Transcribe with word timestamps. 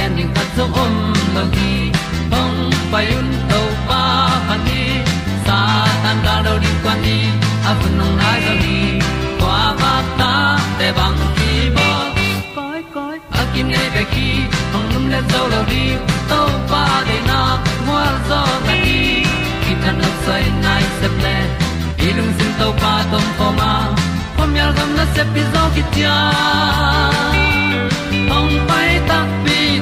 gen 0.00 0.16
ding 0.16 0.32
khat 0.34 0.48
zo 0.56 0.64
om 0.82 0.94
lo 1.34 1.42
gi 1.54 1.72
hong 2.32 2.58
pai 2.92 3.06
un 3.18 3.28
to 3.50 3.60
pa 3.88 4.02
pa 4.48 4.56
ni. 4.66 4.82
Sa 5.46 5.58
tan 6.02 6.16
da 6.26 6.34
do 6.46 6.54
di 6.64 6.70
kwan 6.82 6.98
ni 7.04 7.18
a 7.70 7.72
bu 7.80 7.88
nong 7.98 8.14
nai 8.20 8.38
zo 8.46 8.54
ni 8.64 8.78
kwa 9.40 9.58
ba 9.80 9.92
ta 10.20 10.32
te 10.78 10.88
bang 10.98 11.18
ki 11.36 11.52
bo 11.76 11.88
koi 12.56 12.80
koi 12.94 13.16
a 13.40 13.42
kim 13.52 13.66
nei 13.74 13.88
be 13.94 14.02
ki 14.12 14.28
hong 14.72 14.88
lum 14.92 15.04
le 15.12 15.20
zo 15.32 15.42
lo 15.52 15.60
di 15.72 15.84
to 16.30 16.40
pa 16.70 16.84
de 17.08 17.18
na 17.30 17.40
mo 17.86 17.98
zo 18.28 18.40
ta 18.66 18.74
ni 18.84 19.00
ki 19.64 19.72
tan 19.82 19.94
no 20.02 20.10
sai 20.24 20.44
nai 20.64 20.84
se 21.00 21.08
ple 21.18 21.36
ilung 22.06 22.32
sin 22.38 22.52
to 22.60 22.68
pa 22.84 22.94
tom 23.12 23.26
ko 23.40 23.48
ma. 23.58 23.72
Pom 24.36 24.50
yal 24.60 24.72
gam 24.78 24.90
na 24.98 25.04
se 25.14 25.22
pi 25.34 25.42
zo 25.52 25.62
ki 25.74 25.82
tia 25.94 26.16
hong 28.32 28.54
pai 28.68 28.90
ta 29.10 29.18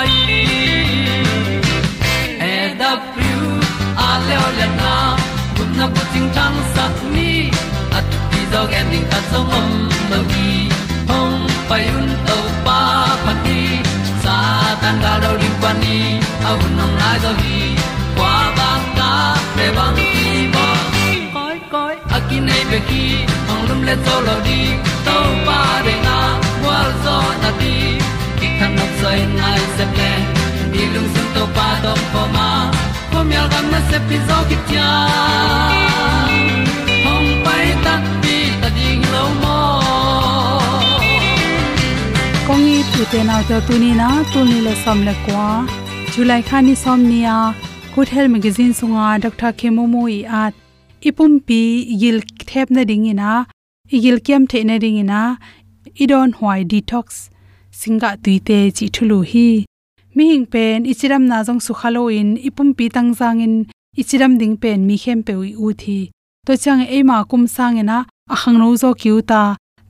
mai 0.00 0.12
e 2.52 2.54
da 2.80 2.90
thru 3.12 3.38
a 4.06 4.08
le 4.26 4.36
le 4.58 4.66
na. 4.80 4.92
Kun 5.56 5.68
na 5.78 5.86
ko 5.94 6.02
ting 6.12 6.28
tang 6.36 6.58
sat 6.74 6.96
ni 7.14 7.30
at 7.98 8.06
ti 8.30 8.40
dog 8.52 8.72
ending 8.80 9.06
ta 9.12 9.18
so 9.30 9.40
mom 9.50 9.68
lo 10.10 10.20
gi 10.32 10.50
hong 11.10 11.38
pai 11.68 11.84
un 11.98 12.08
to 12.28 12.38
pa 12.66 12.78
pa 13.24 13.32
ti 13.44 13.60
sa 14.22 14.36
tan 14.82 14.96
ga 15.04 15.12
do 15.22 15.30
ri 15.40 15.50
pa 15.62 15.70
ni 15.82 15.98
a 16.48 16.50
un 16.64 16.70
nong 16.78 16.94
lai 17.00 17.16
do 17.24 17.32
gi 17.42 17.60
kwa 18.16 18.34
ba 18.58 18.70
ta 18.98 19.10
pe 19.56 19.66
bang 19.76 19.94
ti 19.98 20.10
bo 20.54 20.66
koi 21.36 21.58
koi 21.74 21.94
a 22.16 22.18
ki 22.28 22.38
nei 22.48 22.62
be 22.70 22.78
ki 22.88 23.04
ong 23.52 23.62
lum 23.68 23.80
le 23.88 23.94
to 24.06 24.16
lo 24.26 24.36
di 24.48 24.60
to 25.06 25.16
pa 25.46 25.60
de 25.86 25.94
na 26.06 26.18
wa 26.64 26.78
zo 27.04 27.16
na 27.42 27.50
ti 27.60 27.79
kan 28.60 28.72
nok 28.78 28.92
sai 29.02 29.18
nai 29.38 29.60
se 29.76 29.84
ple 29.94 30.10
ni 30.72 30.82
lung 30.94 31.08
sun 31.14 31.28
to 31.36 31.44
pa 31.58 31.68
do 31.84 31.92
po 32.14 32.22
ma 32.34 32.48
po 33.12 33.22
mi 33.28 33.36
al 33.42 33.48
gam 33.52 33.66
na 33.74 33.80
se 33.90 33.98
pi 34.08 34.16
zo 34.30 34.38
ki 34.50 34.58
tia 34.70 34.88
hong 37.06 37.30
pai 37.46 37.66
ta 37.86 37.94
pi 38.24 38.36
ta 38.64 38.68
ding 38.78 39.04
lo 39.14 39.24
mo 39.42 39.58
kongi 42.48 42.76
tu 42.92 43.08
te 43.12 43.20
nau 43.30 43.40
te 43.52 43.62
tu 43.70 43.78
ni 43.84 43.92
na 44.02 44.10
tu 44.32 44.44
ni 44.50 44.58
le 44.66 44.74
som 44.84 45.06
le 45.10 45.14
kwa 45.24 45.46
july 46.16 46.40
khani 46.50 46.74
som 46.84 47.08
nia 47.12 47.38
good 47.94 48.08
health 48.16 48.32
magazine 48.36 48.74
sunga 48.80 49.06
à, 49.12 49.14
dr 49.24 49.52
kemomo 49.60 50.02
i 50.18 50.20
at 50.42 50.54
à. 50.54 51.08
ipum 51.08 51.32
pi, 51.46 51.62
yil 52.02 52.18
thep 52.50 52.68
na 52.76 52.82
ding 52.90 53.06
ina 53.14 53.32
igil 53.96 54.18
kem 54.26 54.46
the 54.46 54.64
na 54.64 54.78
ding 54.78 54.98
ina. 55.02 55.20
Idon 56.04 56.32
hwai 56.38 56.60
detox 56.70 57.06
singa 57.80 58.10
tuite 58.22 58.58
chi 58.76 58.86
thulu 58.94 59.18
hi. 59.30 59.48
Mi 60.14 60.24
hing 60.30 60.46
pen, 60.52 60.78
ichiram 60.90 61.24
na 61.30 61.38
jong 61.46 61.60
su 61.66 61.72
khalo 61.80 62.02
in, 62.20 62.30
ipum 62.48 62.68
pi 62.76 62.86
tang 62.94 63.10
jang 63.18 63.40
in, 63.46 63.54
ichiram 64.00 64.32
ding 64.40 64.56
pen 64.62 64.80
mi 64.88 64.96
khem 65.02 65.20
pe 65.26 65.32
u 65.66 65.68
thi 65.82 66.00
to 66.46 66.56
chang 66.56 66.82
e 66.96 66.98
ma 67.08 67.16
kum 67.30 67.44
sang 67.56 67.76
ina 67.82 67.98
a 68.34 68.36
khang 68.40 68.58
no 68.60 68.68
zo 68.82 68.90
kyu 69.00 69.16
ta. 69.30 69.42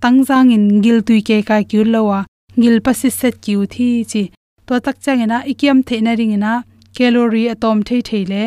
Tang 0.02 0.18
jang 0.28 0.50
in 0.56 0.64
gil 0.84 0.98
tui 1.06 1.20
ke 1.28 1.36
ka 1.48 1.56
kyu 1.70 1.82
lowa 1.94 2.18
gil 2.60 2.76
pasi 2.84 3.08
set 3.18 3.34
kyu 3.44 3.60
thi 3.74 3.88
chi. 4.10 4.22
To 4.66 4.72
tak 4.84 4.96
chang 5.04 5.20
ina 5.24 5.38
ikiam 5.52 5.78
the 5.86 5.96
na 6.04 6.12
ring 6.18 6.32
ina 6.36 6.52
calorie 6.96 7.50
atom 7.54 7.78
thei 7.86 8.00
thei 8.08 8.24
le. 8.32 8.44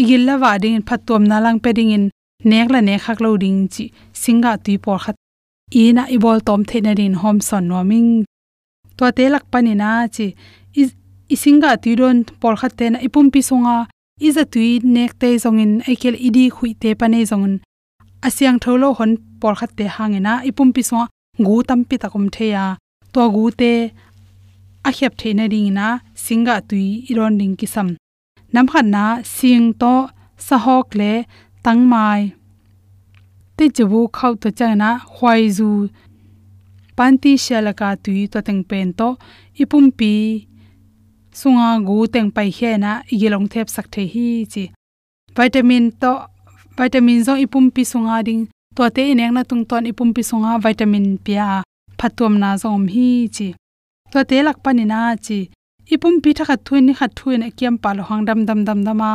Igil 0.00 0.22
la 0.28 0.34
wa 0.42 0.52
ding 0.62 0.82
phatom 0.88 1.22
na 1.30 1.36
lang 1.44 1.58
pe 1.64 1.70
ding 1.78 1.92
in, 1.96 2.04
nek 2.50 2.68
la 2.74 2.80
ne 2.88 2.94
khak 3.04 3.18
lo 3.24 3.30
ding 3.42 3.60
chi. 3.72 3.84
Singa 4.22 4.52
tui 4.64 4.76
por 4.84 4.98
khat. 5.02 5.16
Ina 5.82 6.02
ibol 6.14 6.38
tom 6.46 6.60
the 6.68 6.78
na 6.86 6.92
rin 6.98 7.14
hom 7.20 7.36
son 7.48 7.64
no 7.68 7.78
ming 7.90 8.10
to 8.96 9.04
te 9.16 9.24
lak 9.32 9.44
panina 9.52 9.90
chi 10.14 10.26
isinga 11.34 11.70
tuiron 11.82 12.18
por 12.40 12.54
khat 12.60 12.72
te 12.78 12.86
na 12.90 12.98
ipum 13.06 13.26
pi 13.34 13.40
songa 13.48 13.76
iza 14.28 14.44
tui 14.52 14.70
nek 14.94 15.12
te 15.20 15.28
zongin 15.44 15.72
aikel 15.88 16.16
idi 16.28 16.44
khui 16.56 16.70
te 16.82 16.90
pane 17.00 17.20
zongun. 17.30 17.54
Asyang 18.26 18.58
tholo 18.62 18.88
hon 18.98 19.12
por 19.40 19.54
khat 19.58 19.72
te 19.78 19.84
hangena 19.94 20.32
ipum 20.48 20.68
pi 20.74 20.82
songa 20.88 21.06
gu 21.46 21.56
tam 21.68 21.80
pi 21.88 21.96
takom 22.02 22.26
theya. 22.34 22.64
To 23.12 23.22
gu 23.34 23.44
te 23.60 23.72
a 24.88 24.90
khep 24.96 25.12
theina 25.20 25.44
ring 25.52 25.70
na 25.78 25.86
singa 26.24 26.56
tui 26.68 26.86
iron 27.10 27.34
ding 27.40 27.56
kisam, 27.60 27.88
nam 28.52 28.66
khan 28.72 28.86
na 28.94 29.04
sing 29.36 29.66
to 29.80 29.94
sahok 30.46 30.88
le 31.00 31.12
tangmai. 31.64 32.20
Te 33.56 33.64
chebu 33.76 34.00
khau 34.16 34.32
to 34.42 34.48
chana 34.58 34.90
hwai 35.14 35.42
zu 35.56 35.68
panti 36.96 37.32
shalaka 37.44 37.88
tui 38.04 38.26
to 38.32 38.38
teng 38.46 38.62
pen 38.70 38.88
to, 38.98 39.08
ipum 39.62 39.84
pi, 39.98 40.12
sunga 41.40 41.68
gu 41.86 41.96
teng 42.14 42.30
pai 42.36 42.48
he 42.56 42.70
na 42.84 42.92
yelong 43.20 43.48
thep 43.52 43.68
sak 43.74 43.86
the 43.94 44.02
hi 44.12 44.26
chi. 44.52 44.64
Vitamin 45.36 45.84
to, 46.00 46.12
vitamin 46.76 47.20
zo 47.26 47.34
ipum 47.44 47.64
pi 47.74 47.82
sunga 47.92 48.16
ding, 48.26 48.42
to 48.76 48.82
te 48.96 49.02
ineng 49.12 49.32
na 49.34 49.42
tung 49.50 49.64
ton 49.70 49.84
ipum 49.90 50.10
pi 50.16 50.22
sunga 50.30 50.52
vitamin 50.64 51.06
pia 51.24 51.62
phatom 51.98 52.34
na 52.42 52.50
zom 52.62 52.84
hi 52.94 53.08
chi. 53.36 53.48
To 54.12 54.18
te 54.28 54.36
lak 54.46 54.58
panina 54.64 55.00
chi, 55.26 55.38
ipum 55.94 56.14
pi 56.22 56.30
thakha 56.38 56.56
thuin 56.66 56.82
ni 56.86 56.92
khat 56.98 57.10
thuin 57.18 57.42
kiam 57.58 57.74
pal 57.82 57.98
hang 58.08 58.22
dam 58.28 58.40
dam 58.48 58.60
dam 58.68 58.80
dama 58.86 59.10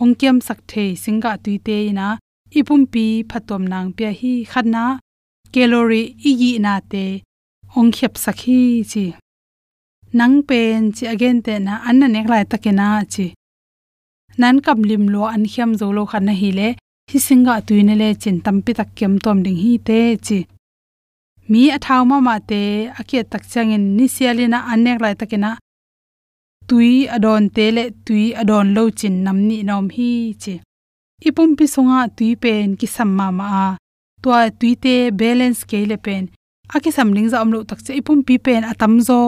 ong 0.00 0.14
kiam 0.20 0.36
sak 0.46 0.58
the 0.70 0.84
singa 1.02 1.32
tuite 1.44 1.78
na, 1.98 2.06
ipum 2.58 2.82
pi 2.92 3.04
phatom 3.30 3.62
nang 3.72 3.88
pia 3.96 4.10
hi 4.20 4.32
khatna 4.52 4.84
calorie 5.54 6.14
igi 6.30 6.52
na 6.64 6.74
te 6.92 7.04
ong 7.78 7.90
khep 7.96 8.14
sakhi 8.24 8.60
chi. 8.90 9.04
Nang 10.18 10.36
pen 10.48 10.80
chi 10.96 11.04
again 11.14 11.38
te 11.46 11.54
na 11.66 11.74
an 11.88 11.96
na 12.00 12.06
nek 12.14 12.26
lai 12.32 12.44
takena 12.50 12.88
chi. 13.12 13.26
Nan 14.40 14.56
kam 14.64 14.80
lim 14.88 15.04
lo 15.14 15.22
an 15.34 15.44
khiam 15.52 15.70
zo 15.80 15.86
lo 15.96 16.02
khan 16.10 16.28
hi 16.40 16.50
le 16.58 16.68
hi 17.10 17.18
singa 17.26 17.54
tuine 17.66 17.94
le 18.02 18.08
chin 18.22 18.36
tampi 18.44 18.72
tak 18.78 18.90
kem 18.98 19.14
tom 19.24 19.38
ding 19.44 19.60
hi 19.62 19.72
te 19.88 19.98
chi. 20.26 20.38
Mi 21.50 21.62
athaw 21.76 22.02
ma 22.10 22.16
ma 22.26 22.34
te 22.50 22.60
akia 23.00 23.22
tak 23.32 23.42
changin 23.52 23.84
ni 23.96 24.06
sialina 24.14 24.58
nek 24.84 24.98
lai 25.04 25.14
takena 25.20 25.50
tui 26.68 26.92
adon 27.16 27.44
te 27.56 27.64
le 27.76 27.84
tui 28.06 28.24
adon 28.40 28.66
lo 28.76 28.82
chin 28.98 29.14
nam 29.24 29.38
ni 29.48 29.58
nom 29.68 29.86
hi 29.96 30.10
chi. 30.42 30.54
Ipum 31.28 31.50
pi 31.58 31.64
songa 31.74 32.00
tui 32.16 32.30
pen 32.42 32.68
ki 32.78 32.86
samma 32.96 33.26
ma 33.38 33.46
a 33.64 33.66
tua 34.24 34.40
tuite 34.58 34.94
balance 35.20 35.62
ke 35.70 35.78
le 35.90 35.96
pen. 36.04 36.24
Aki 36.74 36.90
samling 36.96 37.28
za 37.32 37.38
omlo 37.44 37.58
tak 37.68 37.80
che 37.84 37.92
ipum 38.00 38.18
pi 38.26 38.34
pen 38.44 38.62
atam 38.72 38.94
zo 39.08 39.18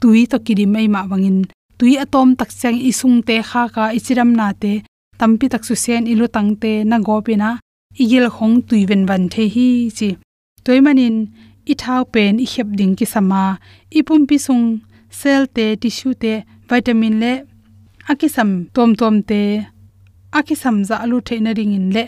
tui 0.00 0.20
to 0.30 0.36
kidi 0.46 0.64
mai 0.74 0.86
ma 0.94 1.00
wangin. 1.10 1.38
Tui 1.78 1.92
atom 2.04 2.28
tak 2.38 2.50
chang 2.60 2.78
isung 2.90 3.18
te 3.28 3.34
kha 3.48 3.62
ka 3.74 3.84
ichiram 3.98 4.30
na 4.38 4.46
te. 4.62 4.72
Tampi 5.18 5.46
tak 5.52 5.62
su 5.68 5.74
sen 5.84 6.02
ilu 6.12 6.26
tangte 6.34 6.72
na 6.90 6.96
gopina 7.06 7.50
igil 8.02 8.26
khong 8.36 8.56
tui 8.68 8.82
ven 8.88 9.02
van 9.08 9.24
the 9.32 9.44
hi 9.54 9.68
chi. 9.96 10.08
Toimanin 10.64 11.16
i 11.72 11.74
thau 11.82 12.02
pen 12.14 12.34
i 12.44 12.46
khep 12.52 12.68
ding 12.78 12.94
ki 12.98 13.06
sama. 13.14 13.42
Ipum 13.98 14.22
pi 14.28 14.36
sung 14.46 14.64
cell 15.18 15.44
te, 15.56 15.64
tissue 15.80 16.14
te, 16.22 16.32
vitamin 16.68 17.16
le. 17.22 17.32
Akisam 18.10 18.50
tom 18.74 18.90
tom 19.00 19.16
te. 19.28 19.40
Akisam 20.38 20.76
za 20.88 20.96
alu 21.04 21.18
the 21.28 21.36
na 21.44 21.50
ringin 21.58 21.86
le. 21.94 22.04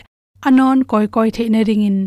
Anon 0.47 0.79
koi 0.89 1.05
koi 1.15 1.29
the 1.35 1.43
na 1.53 1.61
ringin 1.69 1.99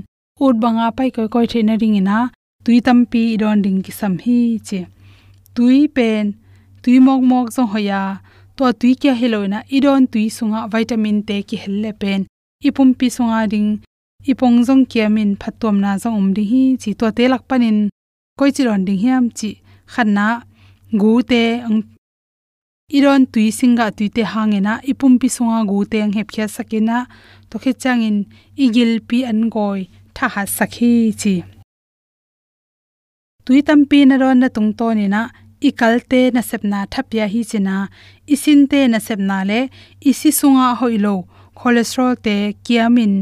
ut 0.44 0.54
banga 0.62 0.86
pai 0.96 1.10
koi 1.16 1.28
koi 1.34 1.46
thena 1.52 1.74
ring 1.82 1.96
ina 2.00 2.18
tui 2.64 2.78
tampi 2.86 3.22
don 3.40 3.58
ding 3.64 3.80
ki 3.84 3.92
sam 4.00 4.14
hi 4.24 4.38
che 4.68 4.80
tui 5.54 5.78
pen 5.96 6.24
tui 6.82 6.96
mok 7.06 7.22
mok 7.30 7.46
zo 7.56 7.62
hoya 7.72 8.02
to 8.56 8.64
tui 8.80 8.92
kya 9.00 9.12
heloina 9.20 9.58
idon 9.76 10.02
tui 10.12 10.26
sunga 10.36 10.60
vitamin 10.72 11.18
te 11.28 11.36
ki 11.48 11.56
helle 11.62 11.90
pen 12.00 12.20
ipum 12.68 12.90
pi 12.98 13.06
sunga 13.16 13.40
ding 13.52 13.70
ipong 14.30 14.58
jong 14.66 14.84
kiamin 14.90 15.30
phatom 15.40 15.76
na 15.84 15.90
jong 16.02 16.16
um 16.20 16.28
ding 16.36 16.48
hi 16.52 16.62
chi 16.82 16.90
to 17.00 17.06
te 17.16 17.24
lak 17.32 17.42
panin 17.50 17.78
koi 18.38 18.50
chi 18.54 18.62
ron 18.68 18.82
ding 18.86 19.00
hiam 19.02 19.24
chi 19.38 19.50
khanna 19.92 20.26
gu 21.00 21.12
te 21.30 21.42
ang 21.66 21.78
iron 22.98 23.22
tui 23.32 23.46
singa 23.58 23.86
tuite 23.96 24.22
hangena 24.32 24.72
ipum 24.90 25.14
pi 25.20 25.28
sunga 25.36 25.58
gu 25.70 25.78
te 25.90 25.96
ang 26.04 26.14
hep 26.16 26.28
khya 26.34 26.46
sakena 26.56 26.98
to 27.50 27.56
khe 27.62 27.72
changin 27.82 28.18
igil 28.64 28.92
pi 29.08 29.18
an 29.30 29.40
goi 29.54 29.80
tha 30.18 30.26
ha 30.34 30.42
sakhi 30.56 30.92
chi 31.22 31.34
tui 33.44 33.60
tam 33.68 33.80
pi 33.90 33.98
na 34.10 34.16
ron 34.22 34.38
na 34.42 34.48
tung 34.56 34.70
to 34.78 34.86
ni 34.98 35.06
na 35.14 35.22
ikalte 35.68 36.20
na 36.34 36.42
sepna 36.50 36.80
thapya 36.92 37.24
hi 37.32 37.40
china 37.50 37.76
isin 38.34 38.60
te 38.70 38.80
na 38.92 38.98
sepna 39.06 39.38
le 39.50 39.60
isi 40.10 40.30
sunga 40.38 40.66
hoilo 40.80 41.14
cholesterol 41.58 42.12
te 42.26 42.36
kiamin 42.66 43.14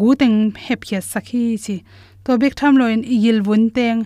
gu 0.00 0.08
teng 0.20 0.38
hep 0.66 0.80
khya 0.88 1.00
sakhi 1.12 1.44
chi 1.64 1.76
to 2.24 2.30
bek 2.40 2.54
tham 2.58 2.72
loin 2.80 3.00
igil 3.14 3.38
bun 3.46 3.62
teng 3.76 4.00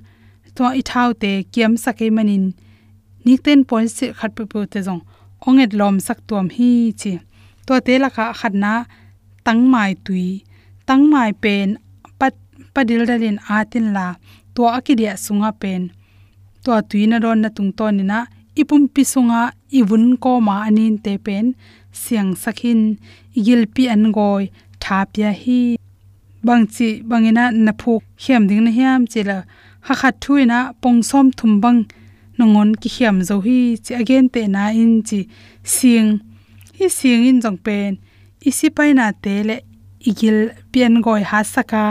to 0.56 0.64
i 0.80 0.82
thau 0.90 1.08
te 1.22 1.32
kiam 1.52 1.72
sakai 1.84 2.10
manin 2.16 2.44
nikten 3.24 3.60
point 3.68 3.90
se 3.96 4.06
khat 4.18 4.30
pu 4.36 4.42
pu 4.52 4.58
te 4.72 4.78
jong 4.86 5.02
onget 5.46 5.72
lom 5.80 5.96
sak 6.06 6.18
tuam 6.28 6.46
hi 6.56 6.70
chi 7.00 7.12
to 7.66 7.74
te 7.86 7.94
la 8.02 8.08
kha 8.16 8.26
khatna 8.40 8.72
tang 9.46 9.62
mai 9.72 9.92
tui 10.04 10.28
tang 10.88 11.04
mai 11.12 11.30
pen 11.42 11.68
pat 11.76 11.87
padil 12.78 13.02
dalin 13.10 13.38
atin 13.58 13.86
la 13.96 14.06
to 14.54 14.62
akidia 14.78 15.12
sunga 15.24 15.50
pen. 15.60 15.82
To 16.62 16.70
tuina 16.88 17.16
ron 17.24 17.40
na 17.42 17.48
tung 17.56 17.72
ton 17.78 17.98
na, 18.10 18.18
ipum 18.60 18.82
pi 18.94 19.02
sunga 19.12 19.40
iwun 19.78 20.04
ko 20.22 20.30
ma 20.46 20.54
anin 20.68 20.94
te 21.04 21.12
pen. 21.26 21.46
Siang 22.00 22.30
sakhin, 22.42 22.80
igil 23.38 23.62
pi 23.74 23.82
an 23.94 24.04
goi 24.16 24.44
thapya 24.82 25.30
hi. 25.42 25.60
Bangchi 26.46 26.88
bangina 27.08 27.44
na 27.64 27.72
phu 27.80 27.92
hiam 28.22 28.42
ding 28.48 28.62
na 28.66 28.70
hiam 28.78 29.00
chela 29.12 29.38
ha 29.86 29.94
khat 30.00 30.14
thuina 30.22 30.58
pongsom 30.82 31.26
thumbang 31.38 31.80
nongon 32.38 32.70
ki 32.80 32.88
hiam 32.96 33.16
zo 33.28 33.36
hi. 33.46 33.58
Chi 33.84 33.92
again 34.02 34.26
te 34.34 34.40
na 34.54 34.62
in 34.82 34.94
chi 35.08 35.20
sing 35.74 36.08
hi 36.76 36.86
sing 36.98 37.26
in 37.28 37.38
jong 37.42 37.58
pen. 37.66 37.92
Isi 38.48 38.66
pai 38.76 38.90
na 38.98 39.06
te 39.24 39.34
le 39.48 39.56
igil 40.08 40.38
pian 40.72 40.94
goi 41.04 41.22
ha 41.30 41.38
saka 41.54 41.84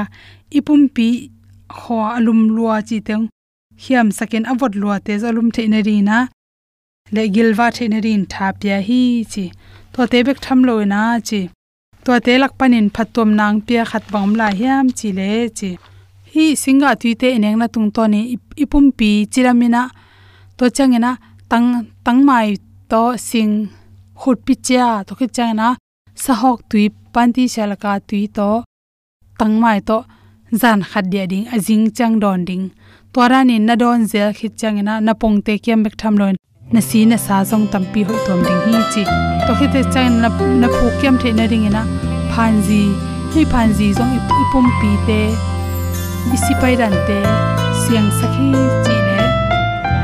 ipum 0.58 0.82
pi 0.96 1.30
kho 1.70 1.98
alum 2.18 2.40
lua 2.56 2.82
chi 2.82 2.98
teng. 3.08 3.26
Hiam 3.84 4.08
saken 4.18 4.44
avot 4.52 4.74
lua 4.82 4.96
te 5.06 5.14
zalum 5.24 5.48
the 5.56 5.68
na 5.68 5.80
ri 5.88 6.02
na 6.02 6.18
le 7.16 7.24
gilwa 7.34 7.68
the 7.76 7.88
na 7.88 7.98
rin 8.06 8.26
tha 8.26 8.48
hi 8.88 9.02
chi. 9.32 9.46
To 9.94 10.08
te 10.12 10.24
bek 10.24 10.40
tham 10.46 10.60
lo 10.68 10.84
na 10.94 11.20
chi. 11.28 11.42
To 12.06 12.20
te 12.26 12.34
lak 12.42 12.54
panin 12.60 12.88
phatom 12.96 13.30
nang 13.40 13.62
pia 13.68 13.84
khat 13.92 14.04
bang 14.14 14.34
la 14.40 14.48
hiam 14.60 14.86
chi 14.98 15.10
le 15.20 15.50
chi. 15.58 15.72
Hi 16.34 16.46
singa 16.64 16.90
tuite 17.02 17.28
eneng 17.38 17.58
na 17.62 17.68
tung 17.74 17.90
to 17.96 18.04
ni 18.14 18.22
ipum 18.64 18.86
pi 18.98 19.10
chiramina 19.32 19.82
to 20.58 20.66
changena 20.78 21.12
tang 21.52 21.68
tangmai 22.06 22.48
to 22.92 23.02
sing 23.28 23.54
khut 24.20 24.38
pi 24.46 24.54
cha 24.68 25.04
to 25.08 25.12
khi 25.20 25.28
changena 25.36 25.68
sahok 26.24 26.60
tui 26.70 26.86
panti 27.14 27.44
shalaka 27.54 27.92
tui 28.08 28.22
to 28.38 28.50
tangmai 29.40 29.80
to 29.88 29.98
zan 30.52 30.82
khat 30.82 31.06
dia 31.12 31.26
ding 31.28 31.46
ajing 31.46 31.92
chang 31.92 32.20
don 32.20 32.46
ding. 32.46 32.72
Tora 33.14 33.44
ni 33.44 33.60
na 33.60 33.76
don 33.76 34.08
zel 34.08 34.34
khit 34.34 34.58
chang 34.58 34.84
na 34.84 35.00
na 35.00 35.14
pong 35.14 35.42
te 35.42 35.58
kem 35.58 35.84
bek 35.84 35.98
tham 35.98 36.18
lon 36.18 36.36
na 36.72 36.82
si 36.82 37.06
na 37.06 37.18
sa 37.18 37.44
jong 37.50 37.68
tampi 37.72 38.04
hoi 38.08 38.20
tom 38.28 38.40
ding 38.48 38.62
hi 38.66 38.82
chi. 38.94 39.04
To 39.48 39.52
khit 39.60 39.72
te 39.74 39.82
chang 39.94 40.22
na 40.22 40.30
na 40.62 40.68
pu 40.68 40.86
kem 41.02 41.18
the 41.22 41.32
na 41.40 41.46
ring 41.52 41.66
ina. 41.70 41.84
Phanji 42.34 42.84
hi 43.34 43.42
phanji 43.52 43.88
jong 43.98 44.14
ipum 44.42 44.68
pi 44.80 44.92
te. 45.08 45.22
Isi 46.36 46.54
pai 46.62 46.74
ran 46.80 46.96
te. 47.08 47.20
Siang 47.82 48.10
sakhi 48.20 48.50
chi 48.86 48.96
le 49.08 49.20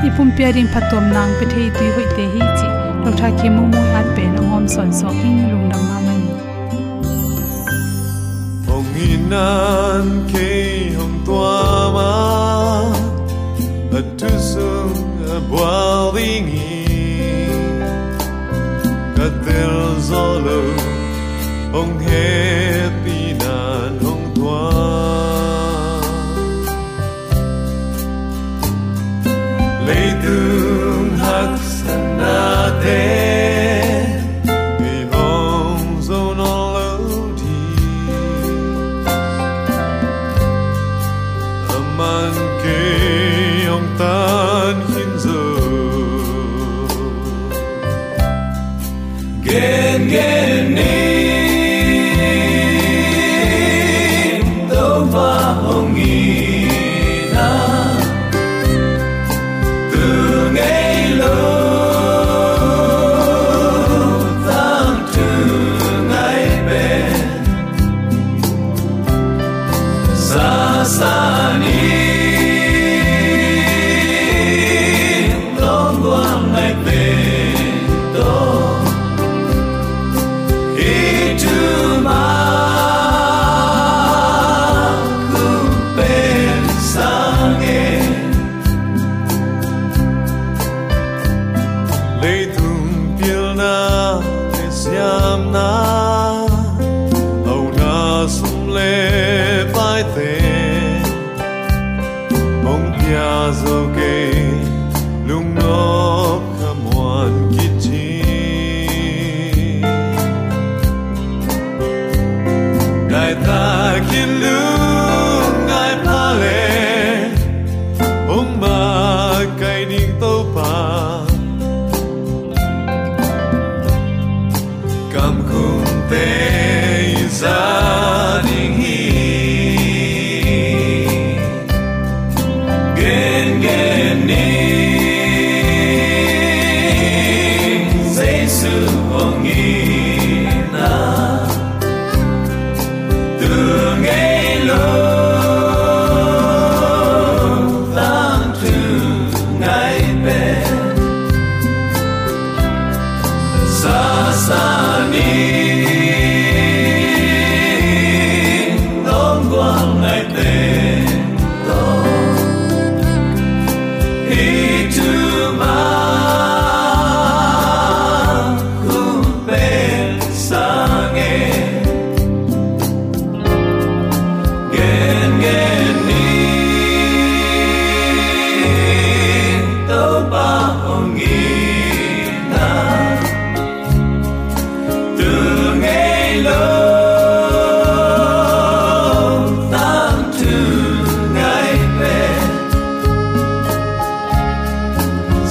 ipum 0.07 0.29
pairing 0.37 0.69
phatom 0.73 1.05
nang 1.15 1.31
pe 1.39 1.45
thei 1.53 1.67
tui 1.77 1.89
hoi 1.95 2.07
te 2.15 2.25
hi 2.33 2.41
chi. 2.57 2.67
Lo 3.03 3.11
tha 3.19 3.27
ke 3.39 3.47
mu 3.55 3.63
mu 3.73 3.81
at 3.99 4.07
pe 4.15 4.23
na 4.33 4.41
hom 4.49 4.65
son 4.75 4.89
so 4.99 5.07
king 5.19 5.39
lung 5.51 5.69
dam 5.71 5.83
ma 5.89 6.12
man 8.93 9.09
hong 9.29 10.27
khi 10.33 10.89
ke 10.89 10.95
hong 10.97 11.17
tua 11.25 11.91
ma 11.95 12.13
a 13.97 14.01
tu 14.19 14.29
sung 14.51 14.97
a 15.35 15.39
boiling 15.51 16.49
ka 19.17 19.27
tel 19.45 19.75
zolo 20.09 20.61
hong 21.73 21.99
happy 21.99 22.72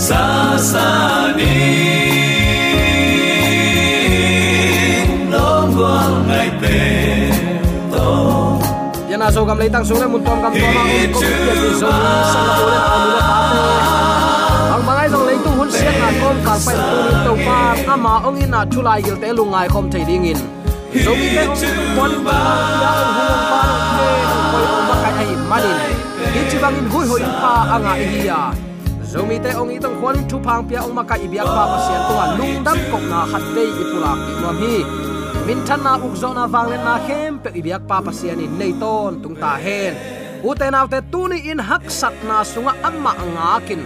xa 0.09 0.25
xa 0.71 0.88
đi. 1.38 1.56
Nó 5.30 5.50
quang 5.76 6.28
ngày 6.28 6.50
về. 6.61 7.30
To 7.92 8.06
yana 9.11 9.30
zo 9.30 9.44
gam 9.44 9.59
leitang 9.59 9.85
sung 9.85 10.00
le 10.00 10.06
mun 10.06 10.25
tom 10.25 10.42
gam 10.42 10.52
to 10.54 10.66
ma 10.76 10.82
ko 10.82 10.97
ko 11.14 11.21
ye 11.21 11.54
bi 11.61 11.68
zo 11.80 11.88
ni 12.04 12.12
sang 12.32 12.47
la 12.49 12.54
ule 12.64 12.78
amu 12.94 13.11
la 13.16 13.23
ta 13.28 13.38
te 13.52 13.62
ang 14.75 14.82
bangai 14.87 15.09
dong 15.12 15.26
leitung 15.28 15.56
hun 15.59 15.71
siang 15.76 15.99
na 16.02 16.09
kom 16.21 16.37
kar 16.47 16.59
pai 16.66 16.76
tu 16.80 16.97
ni 17.06 17.14
to 17.26 17.32
pa 17.47 17.59
ama 17.94 18.14
ong 18.26 18.40
in 18.42 18.50
na 18.54 18.61
thulai 18.73 18.99
gil 19.04 19.16
te 19.23 19.28
lungai 19.38 19.66
khom 19.75 19.87
thei 19.92 20.04
ding 20.09 20.25
in 20.32 20.40
zo 21.04 21.12
mi 21.21 21.28
te 21.37 21.44
ong 21.44 21.61
pon 21.97 22.12
ba. 22.26 22.38
ya 22.82 22.90
ong 23.04 23.12
hu 23.18 23.26
pa 23.52 23.62
te 23.99 24.09
koi 24.52 24.64
ong 24.76 24.85
ba 24.88 24.94
kai 25.04 25.14
ai 25.23 25.30
manin 25.50 25.78
ki 26.32 26.40
chi 26.50 26.56
bang 26.62 26.76
in 26.80 26.87
hui 26.92 27.04
hoi 27.11 27.23
pa 27.42 27.52
anga 27.75 27.92
hi 28.00 28.21
ya 28.30 28.40
zomi 29.12 29.37
te 29.45 29.52
ong 29.61 29.69
itong 29.76 30.00
khwan 30.00 30.16
thu 30.31 30.40
phang 30.40 30.64
pia 30.69 30.81
ong 30.81 30.97
maka 30.97 31.21
ibyak 31.21 31.45
pa 31.45 31.64
pasien 31.73 32.00
to 32.09 32.14
lung 32.38 32.57
dam 32.66 32.78
kok 32.92 33.04
na 33.12 33.21
khat 33.28 33.45
dei 33.57 33.69
ipulak 33.83 34.19
nom 34.40 34.57
hi. 34.62 34.76
Min 35.47 35.61
than 35.69 35.81
na 35.85 35.92
uk 36.07 36.14
zo 36.16 36.33
na 36.33 36.45
wang 36.54 36.73
na 36.87 36.95
hem 37.07 37.37
pe 37.45 37.50
ibyak 37.61 37.83
pa 37.88 38.00
pasien 38.00 38.40
in 38.45 38.52
nei 38.61 38.73
ton 38.81 39.21
tung 39.23 39.37
ta 39.42 39.52
hen. 39.64 39.92
U 40.49 40.50
te 40.61 40.66
nau 40.75 40.87
te 40.92 40.99
tu 41.12 41.28
ni 41.28 41.38
in 41.50 41.61
hak 41.69 41.85
sak 42.00 42.16
na 42.28 42.37
sunga 42.52 42.73
amma 42.88 43.12
anga 43.25 43.61
kin. 43.69 43.83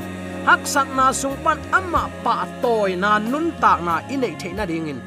Hak 0.47 0.63
sak 0.63 0.89
na 0.99 1.11
sung 1.21 1.37
pan 1.45 1.59
amma 1.79 2.03
pa 2.25 2.47
toy 2.63 2.95
na 3.03 3.19
nun 3.19 3.47
tak 3.63 3.79
na 3.87 3.95
inei 4.15 4.39
the 4.41 4.49
na 4.55 4.65
ding 4.71 4.89
in. 4.93 4.99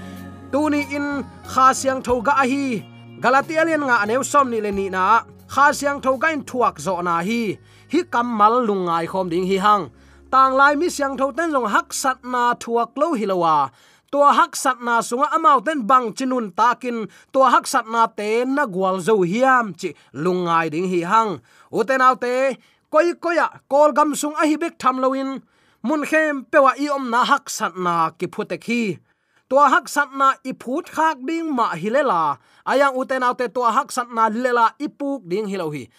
Tu 0.51 0.61
ni 0.73 0.81
in 0.97 1.07
kha 1.51 1.65
siang 1.79 2.01
tho 2.03 2.19
ga 2.27 2.33
hi. 2.51 2.83
Galatia 3.23 3.63
galatialian 3.63 3.83
nga 3.87 3.95
anew 4.03 4.23
som 4.31 4.47
ni 4.51 4.59
le 4.65 4.71
ni 4.71 4.89
na. 4.95 5.23
Kha 5.53 5.65
siang 5.79 5.99
tho 6.03 6.11
ga 6.21 6.27
in 6.35 6.43
thuak 6.49 6.75
zo 6.85 6.99
na 7.07 7.15
hi. 7.27 7.55
Hi 7.91 7.99
kamal 8.13 8.53
lungai 8.67 9.05
khom 9.11 9.27
ding 9.31 9.47
hi 9.51 9.57
hang 9.65 9.85
tang 10.31 10.53
lai 10.59 10.73
mi 10.79 10.87
siang 10.95 11.17
tho 11.19 11.31
ten 11.37 11.49
jong 11.53 11.69
hak 11.75 11.89
sat 12.01 12.19
na 12.23 12.43
thuak 12.61 12.91
lo 13.01 13.07
hilowa 13.19 13.57
tua 14.11 14.33
hak 14.33 14.57
sat 14.57 14.77
na 14.81 15.01
sunga 15.05 15.29
amau 15.37 15.61
ten 15.65 15.85
bang 15.89 16.13
chinun 16.17 16.49
takin. 16.57 17.07
Tua 17.33 17.49
hak 17.53 17.65
sat 17.69 17.85
na 17.93 18.09
te 18.09 18.45
na 18.45 18.65
gwal 18.65 18.97
zo 19.07 19.21
hiam 19.21 19.73
chi 19.79 19.89
lungai 20.13 20.67
ding 20.73 20.89
hi 20.89 21.01
hang. 21.11 21.31
Uten 21.71 22.01
autte 22.01 22.57
koi 22.89 23.13
koya 23.23 23.47
kol 23.71 23.93
gam 23.97 24.15
sung 24.21 24.35
a 24.41 24.43
hi 24.49 24.57
bek 24.57 24.75
tham 24.81 24.97
loin 25.03 25.41
mun 25.85 26.01
khem 26.09 26.45
pewa 26.51 26.71
i 26.83 26.89
om 26.89 27.05
na 27.13 27.21
hak 27.31 27.45
sat 27.49 27.73
na 27.77 28.09
ki 28.17 28.27
phute 28.33 28.57
khi. 28.65 28.97
Tua 29.49 29.65
hak 29.73 29.85
sat 29.89 30.09
na 30.19 30.27
i 30.49 30.53
phut 30.61 30.85
khak 30.95 31.17
ding 31.27 31.49
ma 31.57 31.73
hilela 31.81 32.37
ayang 32.69 32.97
uten 32.99 33.25
autte 33.27 33.45
tua 33.55 33.69
hak 33.77 33.89
sat 33.95 34.09
na 34.13 34.29
lela 34.43 34.65
ipuk 34.85 35.21
ding 35.29 35.45
hilohi 35.51 35.89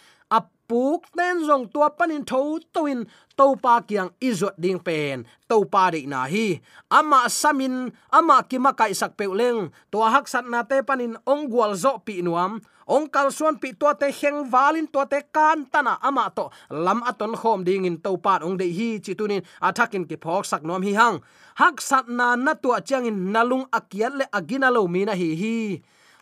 puk 0.70 1.02
ten 1.18 1.42
zong 1.42 1.66
tua 1.74 1.90
panin 1.90 2.22
tho 2.22 2.62
toin 2.70 3.02
to 3.34 3.58
pa 3.58 3.82
kiang 3.82 4.14
izot 4.22 4.54
ding 4.54 4.78
pen. 4.78 5.26
To 5.50 5.66
pa 5.66 5.90
de 5.90 6.06
na 6.06 6.30
hi. 6.30 6.62
Ama 6.86 7.26
samin, 7.26 7.90
ama 8.14 8.46
kima 8.46 8.70
kai 8.78 8.94
sak 8.94 9.18
peuleng 9.18 9.74
tua 9.90 10.06
hak 10.14 10.30
sat 10.30 10.46
na 10.46 10.62
te 10.62 10.78
panin 10.86 11.18
ong 11.26 11.50
gwal 11.50 11.74
zo 11.74 11.98
pi 12.06 12.22
nuam. 12.22 12.62
Ong 12.86 13.10
kal 13.10 13.34
suan 13.34 13.58
pi 13.58 13.74
tua 13.74 13.98
te 13.98 14.14
heng 14.14 14.46
valin 14.46 14.86
tua 14.86 15.10
te 15.10 15.18
kan 15.34 15.66
tana 15.66 15.98
ama 16.06 16.30
to. 16.30 16.46
Lam 16.70 17.02
aton 17.02 17.34
khom 17.34 17.66
ding 17.66 17.90
in 17.90 17.98
to 17.98 18.14
pa 18.22 18.38
ong 18.38 18.54
de 18.54 18.70
hi 18.70 19.02
chi 19.02 19.18
tunin 19.18 19.42
athakin 19.58 20.06
ki 20.06 20.16
phok 20.22 20.46
sak 20.46 20.62
nom 20.62 20.82
hi 20.86 20.94
hang. 20.94 21.18
Hak 21.58 21.82
sat 21.82 22.06
na 22.06 22.38
na 22.38 22.54
tua 22.54 22.78
chiang 22.78 23.10
in 23.10 23.34
nalung 23.34 23.66
akiat 23.74 24.14
le 24.14 24.24
agina 24.30 24.70
lo 24.70 24.86
mi 24.86 25.02
na 25.02 25.18
hi 25.18 25.30
hi 25.34 25.58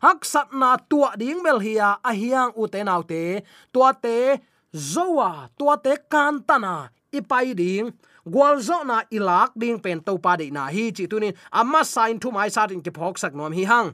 hak 0.04 0.24
sat 0.24 0.48
na 0.60 0.76
tua 0.90 1.10
ding 1.20 1.42
bel 1.44 1.58
hia 1.66 1.98
a 2.02 2.12
hiang 2.20 2.52
u 2.56 2.66
te 2.72 2.80
nau 2.82 3.02
te. 3.02 3.42
Tua 3.72 3.92
te 4.04 4.16
zowa, 4.72 5.48
tua 5.58 5.76
te 5.84 5.96
kan 6.12 6.42
tana 6.48 6.90
ipai 7.12 7.54
ding. 7.54 7.92
Gwal 8.28 8.60
zo 8.60 8.84
na 8.84 9.02
ilak 9.10 9.56
ding 9.56 9.80
pen 9.80 10.00
to 10.06 10.18
pa 10.24 10.36
de 10.36 10.50
na 10.50 10.68
hi 10.68 10.92
chi 10.96 11.04
tunin 11.10 11.34
amma 11.60 11.80
sign 11.84 12.20
to 12.22 12.28
mai 12.30 12.48
sat 12.56 12.72
in 12.74 12.82
ki 12.84 12.92
phok 12.96 13.16
sak 13.18 13.32
nom 13.34 13.52
hi 13.52 13.64
hang. 13.64 13.88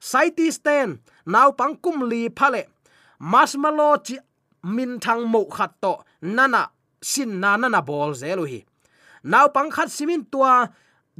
Saiti 0.00 0.52
sten 0.52 1.00
naw 1.26 1.48
pang 1.58 1.74
kum 1.82 2.04
li 2.10 2.28
phale 2.38 2.62
masmalo 3.32 3.88
chi 4.06 4.16
min 4.76 5.00
thang 5.00 5.22
mo 5.32 5.40
khat 5.56 5.72
to 5.82 5.92
nana 6.36 6.62
sin 7.00 7.40
na 7.40 7.56
nana 7.56 7.80
bol 7.88 8.12
zelu 8.20 8.44
hi. 8.52 8.60
Naw 9.24 9.46
pang 9.54 9.70
khat 9.70 9.88
simin 9.96 10.22
tua 10.32 10.68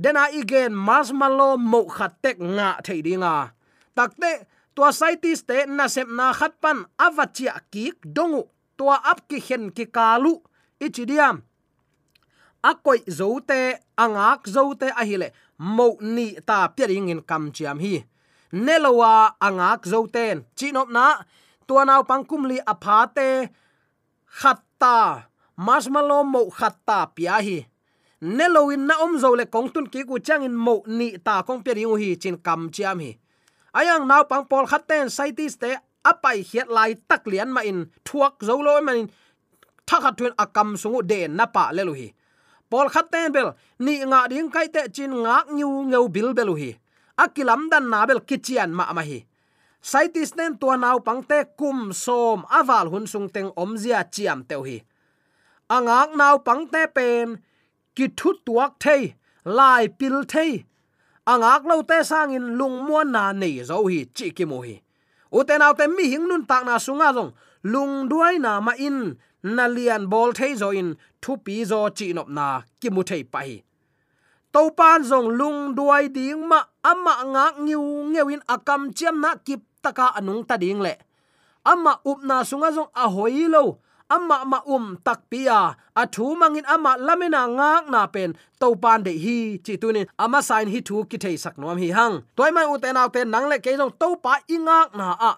dena 0.02 0.25
igen 0.40 0.73
masmalo 0.88 1.50
mo 1.59 1.80
khat 1.97 2.12
tek 2.23 2.37
nga 2.57 2.68
thei 2.87 3.00
dinga 3.07 3.37
takte, 3.99 4.33
tua 4.75 4.93
saitis 4.95 5.43
te 5.49 5.67
na 5.67 5.88
sep 5.95 6.09
na 6.19 6.31
khat 6.38 6.55
pan 6.62 6.87
avachia 7.07 7.55
ki 7.73 7.85
dongu, 8.17 8.43
tua 8.78 8.97
ap 9.11 9.26
ki 9.28 9.38
hen 9.49 9.64
ki 9.76 9.90
kalu. 9.97 10.38
Ichidiam 10.78 11.43
akoi 12.62 13.02
zote 13.19 13.83
angak 13.97 14.47
zote 14.47 14.88
ahile 15.00 15.33
mo 15.59 15.97
ni 16.00 16.26
ta 16.47 16.69
piring 16.69 17.11
in 17.11 17.23
kam 17.23 17.50
chiam 17.52 17.81
hi. 17.81 18.05
Nelowa 18.52 19.35
angak 19.40 19.83
zoten 19.90 20.45
chinop 20.57 20.88
na, 20.90 21.19
tua 21.67 21.83
naw 21.85 22.02
pangkum 22.07 22.47
li 22.50 22.59
aphate 22.73 23.50
khatta 24.40 25.26
marshmallow 25.57 26.23
mo 26.23 26.50
khatta 26.50 26.99
pia 27.14 27.43
hi. 27.43 27.67
Nelowin 28.23 28.87
na 28.87 28.95
om 29.05 29.19
zo 29.19 29.35
le 29.35 29.45
kong 29.47 29.71
ki 29.93 30.02
ku 30.09 30.19
changin 30.19 30.55
mo 30.55 30.83
ni 30.87 31.19
ta 31.19 31.43
kong 31.43 31.62
piring 31.62 31.99
hi 31.99 32.17
chin 32.23 32.37
kam 32.38 32.71
chiam 32.71 33.00
hi 33.00 33.19
ayang 33.75 34.07
nau 34.09 34.25
pang 34.25 34.45
pol 34.45 34.67
khaten 34.67 35.11
saitis 35.11 35.59
te, 35.59 35.77
apai 36.05 36.43
hiat 36.43 36.69
lai 36.69 36.95
tak 37.09 37.27
lian 37.27 37.51
ma 37.53 37.61
in, 37.61 37.91
thuak 38.05 38.41
zo 38.41 38.57
lo 38.63 38.81
ma 38.81 38.93
in 38.93 39.09
thakhat 39.89 40.15
thun 40.19 40.35
akam 40.45 40.77
sungu 40.81 41.01
de 41.11 41.29
na 41.29 41.47
pa 41.47 41.65
le 41.77 41.83
lu 41.89 41.95
hi. 42.01 42.09
Pol 42.71 42.89
khaten 42.95 43.33
bel, 43.33 43.49
ni 43.85 43.95
nga 44.11 44.21
ding 44.31 44.51
kai 44.55 44.69
te 44.75 44.83
chin 44.95 45.13
ngak 45.25 45.47
nyu 45.57 45.69
ngeu 45.91 46.07
bil 46.15 46.29
belu 46.37 46.55
hi. 46.63 46.71
Akilam 47.25 47.63
dan 47.73 47.85
na 47.91 48.07
bel 48.09 48.21
kichian 48.29 48.71
ma 48.79 48.93
ma 48.97 49.03
hi. 49.09 49.19
Saitis 49.91 50.31
nen 50.39 50.53
tua 50.61 50.77
naw 50.77 50.99
pangte 51.07 51.39
kum 51.59 51.79
som 52.05 52.41
awal 52.59 52.87
hun 52.93 53.07
sung 53.13 53.29
teng 53.35 53.51
omzia 53.63 54.01
chiam 54.15 54.41
teu 54.49 54.63
hi. 54.69 54.79
Angak 55.77 56.11
naw 56.21 56.37
pangte 56.47 56.83
pen, 56.97 57.29
ki 57.97 58.07
thu 58.19 58.31
tuak 58.45 58.73
thei, 58.85 59.03
lai 59.45 59.85
pil 59.99 60.17
thei 60.33 60.53
angak 61.28 61.62
lo 61.68 61.85
te 61.85 62.00
sang 62.11 62.32
in 62.32 62.56
lung 62.58 62.88
muan 62.88 63.12
na 63.12 63.32
nei 63.40 63.61
zo 63.68 63.85
hi 63.85 64.08
chi 64.16 64.32
ki 64.37 64.44
mo 64.49 64.58
hi. 64.66 64.80
Uten 65.38 65.61
autte 65.66 65.85
mi 65.97 66.04
hing 66.12 66.25
nun 66.28 66.44
tak 66.49 66.64
na 66.64 66.80
sunga 66.80 67.12
zong. 67.16 67.32
Lung 67.73 68.08
duai 68.08 68.40
na 68.40 68.61
ma 68.61 68.73
in, 68.78 68.99
na 69.42 69.64
lian 69.68 70.08
bol 70.08 70.32
thei 70.32 70.56
zo 70.56 70.68
in, 70.73 70.97
thu 71.23 71.37
pi 71.44 71.64
zo 71.70 71.80
chi 71.99 72.06
nop 72.16 72.28
na 72.37 72.47
ki 72.80 72.88
mu 72.94 73.02
thei 73.08 73.23
pa 73.32 73.40
hi. 73.47 73.56
To 74.52 74.70
pan 74.78 75.04
zong 75.04 75.28
lung 75.38 75.76
duai 75.76 76.08
ding 76.16 76.49
ma 76.49 76.64
ama 76.90 77.14
ngak 77.32 77.54
ngiu 77.64 77.82
ngewin 78.12 78.42
akam 78.54 78.82
chem 78.97 79.20
na 79.20 79.30
kip 79.47 79.61
taka 79.85 80.06
anung 80.18 80.42
ta 80.49 80.56
ding 80.56 80.80
le. 80.80 80.94
Ama 81.73 82.00
up 82.11 82.20
na 82.28 82.37
sunga 82.49 82.73
zong 82.76 82.90
a 82.94 83.04
hoi 83.14 83.44
lo 83.54 83.64
amma 84.09 84.45
ma 84.45 84.59
um 84.67 84.97
tak 85.05 85.21
pia 85.31 85.77
a 86.00 86.03
thu 86.15 86.35
mangin 86.41 86.65
ama 86.75 86.97
lamina 87.07 87.43
ngak 87.59 87.85
na 87.93 88.07
pen. 88.15 88.31
To 88.61 88.75
pan 88.83 89.03
de 89.07 89.12
hi, 89.25 89.38
chi 89.65 89.75
tunin. 89.83 90.07
Ama 90.19 90.41
sign 90.49 90.69
hi 90.73 90.81
thu 90.88 91.05
ki 91.11 91.17
thei 91.25 91.37
sak 91.37 91.55
nom 91.61 91.79
hi 91.83 91.88
hang. 91.99 92.15
Toy 92.37 92.50
mai 92.50 92.67
uten 92.73 92.97
au 92.97 93.07
naw 93.07 93.09
te 93.15 93.21
nang 93.25 93.47
le 93.50 93.57
ke 93.65 93.71
jong 93.81 93.95
to 94.00 94.09
pa 94.25 94.35
ingak 94.55 94.88
na 94.99 95.09
a. 95.31 95.33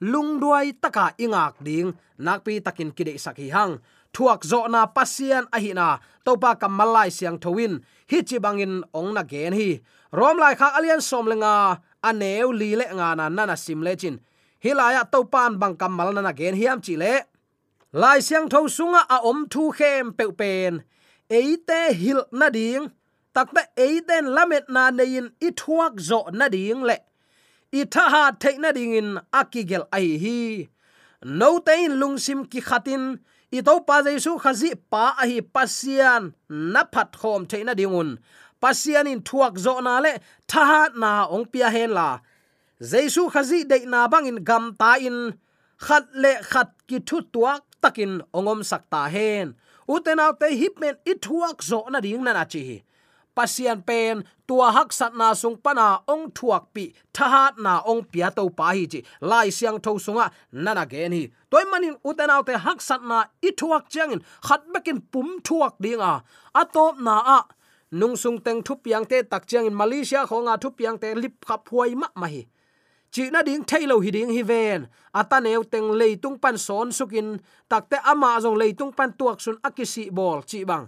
Lung 0.00 0.40
duai 0.40 0.72
taka 0.82 1.06
ingak 1.24 1.54
ding. 1.66 1.92
Nak 2.18 2.44
pi 2.44 2.60
takin 2.66 2.90
ki 2.96 3.02
de 3.08 3.14
sak 3.24 3.36
hi 3.42 3.48
hang. 3.56 3.72
Thuak 4.14 4.40
zo 4.50 4.60
na 4.72 4.80
pasian 4.96 5.44
a 5.56 5.58
hi 5.64 5.72
na. 5.78 5.88
To 6.24 6.32
pa 6.42 6.50
kamalai 6.60 7.08
siang 7.16 7.38
thowin. 7.42 7.72
Hi 8.10 8.18
chi 8.28 8.36
bangin 8.44 8.84
ong 8.98 9.10
na 9.16 9.22
gen 9.22 9.52
hi. 9.52 9.68
Rom 10.18 10.36
lai 10.42 10.54
kha 10.60 10.68
alian 10.78 11.00
som 11.08 11.26
lenga. 11.28 11.54
Aneu 12.08 12.48
li 12.60 12.70
le 12.80 12.86
nga 12.96 13.08
na 13.18 13.28
na 13.28 13.56
sim 13.64 13.80
le 13.86 13.92
chin. 14.00 14.16
Hilaya 14.64 15.02
to 15.12 15.20
pan 15.32 15.52
bang 15.60 15.76
kamal 15.80 16.10
na 16.14 16.20
na 16.24 16.32
gen 16.32 16.54
hiam 16.56 16.78
chi 16.84 16.94
le 17.02 17.14
lai 17.96 18.20
siang 18.20 18.48
tho 18.52 18.60
sunga 18.76 19.02
a 19.08 19.18
om 19.30 19.38
à, 19.44 19.48
thu 19.52 19.62
khem 19.78 20.06
pe 20.18 20.24
pen 20.40 20.74
eite 21.38 21.80
hil 22.00 22.20
na 22.38 22.48
ding 22.56 22.84
takta 23.34 23.62
eiten 23.84 24.24
lamet 24.36 24.66
na 24.74 24.90
nein 24.98 25.26
i 25.46 25.48
thuak 25.60 25.94
zo 26.08 26.20
na 26.38 26.46
ding 26.54 26.82
le 26.88 26.96
i 27.72 27.84
tha 27.94 28.04
ha 28.14 28.22
the 28.42 28.50
na 28.62 28.70
ding 28.76 28.94
in 29.00 29.10
akigel 29.40 29.84
ai 29.96 30.08
hi. 30.24 30.40
No 31.40 31.50
tein 31.66 31.92
lungsim 32.00 32.40
ki 32.50 32.60
khatin 32.68 33.04
i 33.56 33.60
to 33.66 33.74
pa 33.88 33.96
jesu 34.06 34.32
khazi 34.44 34.70
pa 34.90 35.04
a 35.22 35.24
hi 35.30 35.38
pasian 35.54 36.22
na 36.74 36.82
phat 36.92 37.10
khom 37.20 37.48
the 37.50 37.64
na 37.64 37.72
dingun 37.80 38.10
pasian 38.60 39.06
in 39.12 39.20
thuak 39.28 39.54
zo 39.64 39.74
na 39.86 39.94
le 40.04 40.12
tha 40.50 40.88
na 41.02 41.12
ong 41.34 41.46
pia 41.52 41.68
hen 41.76 41.90
la. 41.98 42.08
Jesu 42.90 43.22
khazi 43.34 43.58
de 43.70 43.78
na 43.92 44.00
bang 44.12 44.26
in 44.30 44.38
gam 44.48 44.64
ta 44.80 44.92
in. 45.08 45.18
Khat 45.78 46.04
le 46.22 46.32
khat 46.50 46.70
ki 46.88 46.98
thu 47.08 47.20
tuak 47.32 47.62
takin 47.82 48.22
ongom 48.32 48.60
sakta 48.64 49.08
hen. 49.14 49.54
Uten 49.88 50.20
autte 50.20 50.48
hipmen 50.60 50.96
ithuak 51.04 51.62
zo 51.62 51.86
na 51.90 52.00
ding 52.00 52.24
na 52.24 52.44
chi 52.44 52.82
pasian 53.36 53.84
pen, 53.84 54.24
tua 54.48 54.72
hak 54.72 54.90
sat 54.98 55.12
na 55.14 55.34
sung 55.36 55.60
pana 55.64 56.00
ong 56.08 56.32
thuak 56.32 56.72
pi, 56.74 56.84
thahat 57.12 57.60
na 57.60 57.84
ong 57.84 58.02
pia 58.10 58.32
to 58.32 58.48
pa 58.58 58.72
hi 58.72 58.84
chi. 58.92 59.00
Lai 59.20 59.48
siang 59.56 59.78
tho 59.84 59.92
sunga 60.04 60.26
nana 60.64 60.84
gen 60.92 61.12
hi. 61.12 61.22
Toy 61.50 61.64
manin 61.70 61.96
uten 62.08 62.32
te 62.48 62.54
hak 62.64 62.80
sat 62.80 63.02
na 63.10 63.18
ithuak 63.48 63.84
thuak 63.84 63.84
changin 63.92 64.20
khat 64.46 64.62
bekin 64.72 64.98
pum 65.12 65.28
thuak 65.46 65.74
dinga 65.84 66.12
atop 66.60 66.96
na 67.06 67.16
a. 67.38 67.40
Nung 67.90 68.16
sung 68.16 68.38
teng 68.44 68.62
thu 68.66 68.74
piang 68.84 69.04
te 69.04 69.22
tak 69.22 69.46
changin 69.46 69.76
malaysia, 69.76 70.26
khonga 70.26 70.54
thu 70.62 70.70
piang 70.78 70.98
te 70.98 71.14
lip 71.14 71.34
khap 71.46 71.68
huai 71.68 71.94
ma 71.94 72.08
ma 72.20 72.26
hi 72.26 72.42
chi 73.16 73.30
na 73.32 73.40
ding 73.40 73.64
thailo 73.64 73.96
hi 74.04 74.10
ding 74.12 74.28
hi 74.36 74.42
ven. 74.42 74.80
Ata 75.20 75.40
neu 75.40 75.64
teng 75.72 75.88
leitung 76.00 76.36
pan 76.42 76.56
son 76.66 76.92
sukin 76.92 77.40
takte 77.70 77.96
ama 78.04 78.36
jong 78.42 78.58
leitung 78.60 78.92
pan 78.92 79.10
tuak 79.18 79.40
sun 79.40 79.56
akisi 79.64 80.12
bol 80.12 80.44
chi 80.50 80.64
bang. 80.68 80.84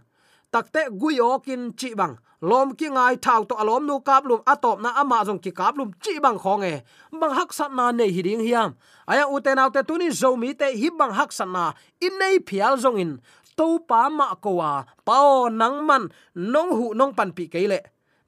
Takte 0.52 0.92
guyokin 1.00 1.72
chi 1.72 1.96
bang. 1.96 2.14
Lom 2.40 2.76
ki 2.78 2.88
ngai 2.92 3.16
thau 3.24 3.44
to 3.48 3.54
alom 3.56 3.86
nu 3.88 3.96
kap 4.08 4.28
lum 4.28 4.40
atop 4.52 4.76
na 4.84 4.90
ama 5.00 5.24
jong 5.26 5.40
ki 5.44 5.50
kap 5.56 5.74
lum 5.78 5.90
chi 6.04 6.20
bang 6.20 6.38
khong 6.38 6.62
e. 6.72 6.74
Bang 7.20 7.32
hak 7.38 7.50
san 7.58 7.72
na 7.76 7.92
nei 7.92 8.10
hi 8.12 8.22
ding 8.22 8.44
hiam. 8.44 8.76
Aya 9.08 9.24
uten 9.34 9.58
autte 9.62 9.80
tuni 9.88 10.12
zo 10.20 10.36
mi 10.36 10.52
te 10.52 10.68
hi 10.80 10.88
bang 10.98 11.12
hak 11.18 11.32
san 11.32 11.52
na. 11.56 11.72
In 12.04 12.12
nei 12.20 12.36
phial 12.48 12.76
jong 12.76 13.00
in. 13.04 13.12
To 13.56 13.80
pa 13.88 14.08
ma 14.12 14.34
ko 14.34 14.60
wa 14.60 14.84
pao 15.06 15.48
nang 15.48 15.80
man. 15.88 16.12
Nong 16.36 16.70
hu 16.76 16.86
nong 16.94 17.16
pan 17.16 17.32
pi 17.32 17.48
keile 17.48 17.80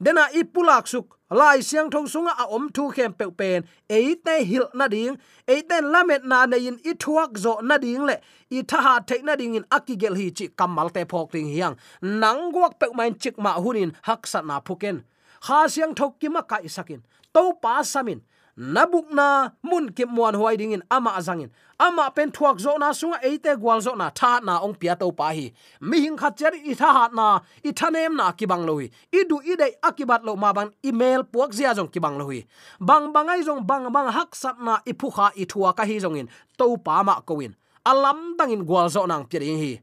dena 0.02 0.28
ipulak 0.32 0.88
suk, 0.88 1.18
lai 1.30 1.60
siang 1.60 1.90
thong 1.90 2.06
sunga 2.06 2.32
a 2.38 2.44
om 2.48 2.68
thu 2.70 2.90
khem 2.90 3.12
pe 3.12 3.26
pen. 3.30 3.64
Eite 3.88 4.44
hil 4.44 4.66
na 4.74 4.88
ding 4.88 5.18
eite 5.46 5.76
lamet 5.92 6.24
na 6.24 6.46
ne 6.46 6.56
in 6.68 6.78
i 6.84 6.92
thuak 6.94 7.38
zo 7.38 7.60
na 7.60 7.78
ding 7.78 8.06
le. 8.06 8.16
I 8.50 8.62
tha 8.62 8.78
ha 8.86 9.00
the 9.06 9.22
na 9.22 9.36
ding 9.36 9.54
in 9.54 9.64
akigel 9.64 10.16
hi 10.16 10.30
chi 10.30 10.48
kamal 10.58 10.90
te 10.90 11.04
phok 11.04 11.32
ting 11.32 11.48
hiang. 11.54 11.76
Nang 12.02 12.52
guak 12.52 12.78
pe 12.80 12.86
main 12.94 13.14
chik 13.14 13.38
ma 13.38 13.54
hunin 13.54 13.92
hak 14.02 14.26
sa 14.26 14.40
na 14.40 14.60
phuken. 14.60 15.02
Kha 15.46 15.68
siang 15.68 15.94
thok 15.94 16.18
ki 16.20 16.28
ma 16.28 16.42
kai 16.42 16.66
sakin. 16.66 17.02
To 17.34 17.52
pa 17.62 17.82
samin 17.82 18.20
nabuk 18.61 19.09
na 19.09 19.57
mun 19.64 19.88
ki 19.96 20.05
muan 20.05 20.37
huai 20.37 20.57
ding 20.61 20.73
in 20.77 20.83
ama 20.90 21.16
azangin. 21.16 21.49
Ama 21.81 22.11
pen 22.14 22.31
thuak 22.31 22.61
zo 22.61 22.77
na 22.77 22.92
sunga 22.92 23.18
eite 23.25 23.57
gwal 23.57 23.81
zo 23.81 23.94
na, 23.96 24.11
tha 24.11 24.40
na 24.44 24.61
ong 24.61 24.77
pia 24.77 24.94
to 25.01 25.09
pa 25.12 25.33
hi. 25.33 25.49
Mi 25.81 26.01
hing 26.05 26.16
khat 26.20 26.37
cher, 26.37 26.53
i 26.53 26.75
tha 26.75 26.92
hat 26.92 27.12
na, 27.16 27.40
i 27.64 27.73
thanem 27.73 28.16
na 28.20 28.33
ki 28.33 28.44
bang 28.44 28.66
lohi 28.68 28.90
i 29.16 29.25
du, 29.25 29.40
i 29.40 29.57
dei 29.57 29.73
akibat 29.88 30.29
lo 30.29 30.37
ma 30.37 30.53
bang, 30.53 30.70
email 30.85 31.25
puak 31.25 31.57
zia 31.57 31.73
jong 31.75 31.88
ki 31.88 32.01
bang 32.05 32.20
lohi 32.20 32.44
bang 32.81 33.09
bangai 33.14 33.40
jong 33.46 33.64
bang 33.64 33.88
bang 33.92 34.12
hak 34.12 34.37
sat 34.37 34.61
na, 34.61 34.77
i 34.85 34.92
phu 34.92 35.09
kha, 35.16 35.33
i 35.40 35.44
thua 35.49 35.73
ka 35.73 35.88
hi 35.88 35.96
jong 35.99 36.20
in. 36.20 36.29
To 36.59 36.77
pa 36.77 37.03
ma 37.03 37.20
ko 37.25 37.40
in. 37.40 37.57
Alam 37.87 38.37
dang 38.37 38.53
in 38.53 38.66
gwal 38.68 38.92
zo 38.92 39.07
nang 39.09 39.25
pi 39.25 39.40
hi. 39.40 39.81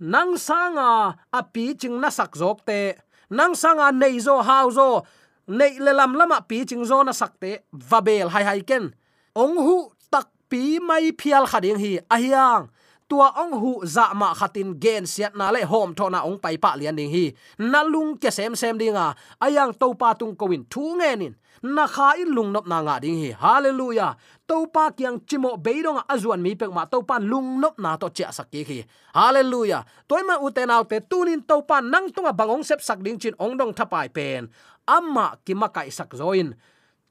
Nang 0.00 0.36
sanga 0.36 1.16
api 1.32 1.72
ching 1.80 1.96
na 1.96 2.12
sak 2.12 2.36
jok 2.36 2.60
te. 2.68 2.92
Nang 3.30 3.56
sanga 3.56 3.88
nei 3.92 4.20
zo 4.20 4.42
hau 4.44 4.68
zo 4.70 4.88
nei 5.48 5.78
le 5.78 5.92
lam 5.92 6.14
lama 6.18 6.36
ah 6.38 6.44
pi 6.48 6.64
ching 6.68 6.84
zona 6.84 7.12
sakte 7.12 7.62
vabel 7.72 8.28
hai 8.28 8.44
hai 8.44 8.60
ken. 8.60 8.94
Ong 9.34 9.56
hu 9.56 9.76
tak 10.10 10.26
pi 10.50 10.78
mai 10.78 11.12
phial 11.18 11.46
khading 11.46 11.78
hi 11.78 11.92
ahyang 12.10 12.66
tua 13.06 13.30
ong 13.38 13.54
hu 13.54 13.72
za 13.86 14.10
ma 14.14 14.34
khatin 14.34 14.74
gen 14.82 15.06
siat 15.06 15.38
na 15.38 15.54
le 15.54 15.62
hom 15.62 15.94
thona 15.94 16.26
ong 16.26 16.38
pai 16.42 16.58
pa 16.58 16.74
lian 16.74 16.98
ding 16.98 17.10
hi. 17.10 17.30
Nalung 17.58 18.18
ke 18.18 18.30
sem 18.34 18.54
sem 18.58 18.74
dinga 18.74 19.14
ah, 19.14 19.16
ayang 19.38 19.70
to 19.70 19.94
pa 19.94 20.14
tung 20.18 20.34
kowin 20.34 20.66
thu 20.66 20.98
ngenin 20.98 21.38
na 21.62 21.86
kha 21.86 22.18
in 22.18 22.34
lung 22.34 22.50
nop 22.50 22.66
na 22.66 22.82
nga 22.82 22.98
ding 22.98 23.18
hi. 23.22 23.30
Hallelujah. 23.30 24.18
To 24.46 24.66
pa 24.66 24.90
kyang 24.90 25.22
chimo 25.26 25.54
beidong 25.54 26.02
azuan 26.10 26.38
ah, 26.38 26.42
mi 26.42 26.58
pek 26.58 26.70
ma 26.74 26.82
to 26.90 27.06
pa 27.06 27.22
lung 27.22 27.62
nop 27.62 27.78
na 27.78 27.94
to 27.94 28.10
cha 28.10 28.34
sakki 28.34 28.62
hi. 28.66 28.78
Hallelujah. 29.14 29.86
Toy 30.10 30.26
ma 30.26 30.42
uten 30.42 30.70
autte 30.74 30.98
tunin 31.06 31.46
to 31.46 31.62
pa 31.62 31.78
nang 31.78 32.10
tunga 32.10 32.34
bangong 32.34 32.66
sep 32.66 32.82
sak 32.82 32.98
ding 33.06 33.22
chin 33.22 33.38
ong 33.38 33.54
dong 33.54 33.70
thapai 33.70 34.10
pen 34.10 34.50
amma 34.86 35.38
ki 35.44 35.54
makai 35.54 35.90
sak 35.92 36.14
zoin. 36.14 36.54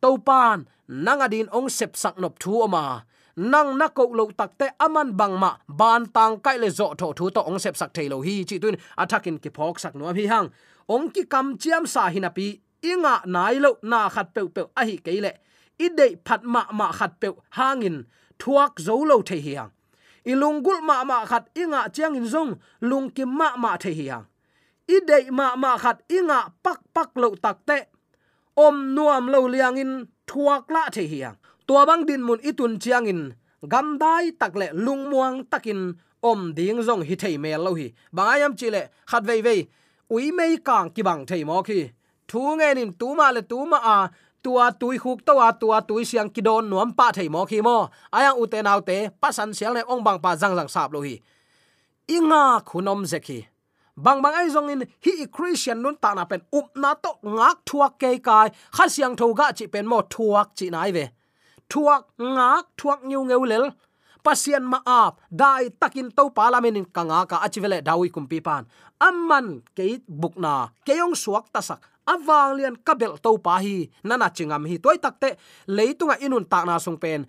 To 0.02 0.18
pan 0.18 0.68
nanga 0.88 1.28
din 1.30 1.48
ong 1.52 1.70
sep 1.70 1.96
sak 1.96 2.16
nop 2.20 2.40
thu 2.40 2.64
ama 2.64 3.06
nang 3.36 3.76
na 3.78 3.88
ko 3.92 4.08
lo 4.16 4.32
takte 4.32 4.72
aman 4.80 5.12
bang 5.12 5.36
ma, 5.36 5.58
ban 5.68 6.06
tang 6.16 6.40
kai 6.40 6.58
le 6.58 6.70
zo 6.72 6.96
tho 7.00 7.12
thu 7.18 7.30
to 7.36 7.42
ong 7.44 7.60
sep 7.60 7.76
sak 7.76 7.92
thelo 7.94 8.24
hi 8.24 8.44
chi 8.48 8.58
tun 8.64 8.76
atakin 8.98 9.38
ki 9.44 9.50
phok 9.50 9.80
sak 9.80 9.96
no 9.96 10.14
hi 10.14 10.26
hang. 10.26 10.50
Ong 10.88 11.10
ki 11.12 11.24
kam 11.34 11.58
chiam 11.58 11.84
sa 11.88 12.08
hinapi 12.14 12.48
inga 12.82 13.16
nai 13.26 13.60
lo 13.60 13.72
na 13.84 14.10
khat 14.10 14.28
pe 14.36 14.42
pe 14.56 14.62
a 14.80 14.82
hi 14.88 14.96
keile 15.06 15.32
i 15.80 15.88
dei 15.98 16.16
phat 16.26 16.42
ma 16.44 16.62
ma 16.72 16.92
khat 16.92 17.20
pe 17.20 17.28
hangin, 17.58 17.98
thuak 18.40 18.80
zo 18.80 18.96
lo 19.04 19.22
the 19.22 19.36
hiang 19.36 19.56
hang. 19.58 19.72
Ilungul 20.32 20.80
ma 20.88 21.04
ma 21.04 21.26
khat 21.26 21.46
inga 21.62 21.90
chiang 21.96 22.16
in 22.16 22.28
zong, 22.34 22.52
lung 22.82 23.10
kim 23.16 23.30
ma 23.38 23.56
ma 23.58 23.78
the 23.78 23.92
hiang 23.92 24.26
i 24.88 24.98
dei 25.08 25.26
ma 25.38 25.56
ma 25.56 25.78
khat 25.78 25.98
inga 26.18 26.40
pak 26.64 26.80
pak 26.94 27.10
lo 27.22 27.30
takte 27.44 27.78
om 28.56 28.96
nuam 28.96 29.28
lo 29.34 29.48
liang 29.48 29.78
in, 29.78 30.06
thuak 30.28 30.72
la 30.72 30.84
the 30.96 31.04
hiang 31.08 31.36
tua 31.68 31.86
bang 31.86 32.06
din 32.06 32.22
mun 32.22 32.40
itun 32.50 32.80
chiang 32.80 33.06
in, 33.06 33.34
gam 33.72 33.98
dai 33.98 34.32
takle 34.40 34.68
lung 34.74 35.10
muang 35.10 35.46
takin 35.52 35.94
om 36.22 36.54
ding 36.58 36.82
zong 36.88 37.04
hi 37.08 37.16
thei 37.16 37.38
me 37.38 37.58
lo 37.58 37.74
hi. 37.74 37.88
Bangayam 38.16 38.54
chile 38.60 38.82
khat 39.06 39.24
vei 39.24 39.42
vei 39.42 39.68
ui 40.10 40.32
mei 40.32 40.58
kang 40.58 40.90
ki 40.90 41.02
bang 41.02 41.26
thei 41.26 41.44
mo 41.44 41.62
khi. 41.68 41.90
Thu 42.28 42.40
nge 42.58 42.70
nin 42.76 42.92
tu 43.00 43.08
ma 43.16 43.32
le 43.32 43.42
tu 43.42 43.66
ma 43.66 43.78
a, 43.78 43.98
tua 44.44 44.72
tui 44.80 44.98
khuk 44.98 45.20
to 45.26 45.34
a, 45.48 45.50
tua 45.62 45.82
tui 45.82 46.06
siang 46.06 46.30
ki 46.30 46.42
don 46.42 46.70
nuam 46.70 46.90
pa 46.98 47.12
thei 47.18 47.30
mo 47.30 47.46
khi 47.46 47.62
mo 47.62 47.90
aya 48.18 48.32
u 48.42 48.46
te 48.52 48.62
nau 48.62 48.80
te 48.82 48.98
pasan 49.22 49.54
sial 49.58 49.74
le 49.74 49.82
ong 49.92 50.04
bang 50.06 50.20
pa 50.24 50.32
jang 50.42 50.56
jang 50.58 50.70
sap 50.76 50.94
lo 50.94 51.00
hi. 51.02 51.16
Inga 52.08 52.44
khunom 52.70 53.02
zekhi 53.12 53.40
bang 53.96 54.22
bang 54.22 54.36
ai 54.36 54.50
zong 54.52 54.70
in, 54.70 54.84
hi 55.06 55.26
christian 55.32 55.82
nun 55.82 55.96
ta 55.96 56.14
na 56.14 56.26
pen, 56.26 56.42
up 56.52 56.68
na 56.76 56.94
to 56.94 57.12
ngak 57.24 57.58
thuak 57.66 57.94
ke 58.00 58.20
kai. 58.20 58.50
Kha 58.76 58.86
siang 58.88 59.16
tho 59.16 59.34
ga 59.34 59.52
chi 59.58 59.66
pen 59.68 59.88
mo 59.88 60.02
thuak 60.04 60.56
chi 60.56 60.70
nai 60.70 60.92
ve. 60.92 61.06
Thuak 61.70 62.04
ngak, 62.20 62.66
thuak 62.78 63.00
nyu 63.04 63.24
ngeu 63.24 63.44
lel. 63.46 63.66
Pasian 64.26 64.66
ma 64.66 64.80
ap, 64.86 65.22
dai 65.30 65.70
takin 65.70 66.10
to 66.10 66.30
parlament 66.34 66.78
in 66.78 66.86
kanga 66.86 67.26
ka 67.30 67.38
achivele 67.46 67.78
dawi 67.82 68.10
kumpi 68.10 68.42
pan. 68.42 68.66
Amman 69.00 69.62
ke 69.78 70.02
bukna 70.10 70.74
keong 70.86 71.14
suak 71.14 71.54
tasak 71.54 71.80
awang 72.10 72.58
lian 72.58 72.76
kabel 72.82 73.18
to 73.22 73.38
pa 73.38 73.62
hi 73.62 73.90
nana 74.04 74.30
chingam 74.34 74.66
hi. 74.66 74.78
Toy 74.78 74.98
takte 74.98 75.38
leitunga 75.68 76.18
inun 76.26 76.46
ta 76.50 76.66
na 76.66 76.82
sung 76.82 76.98
pen 76.98 77.26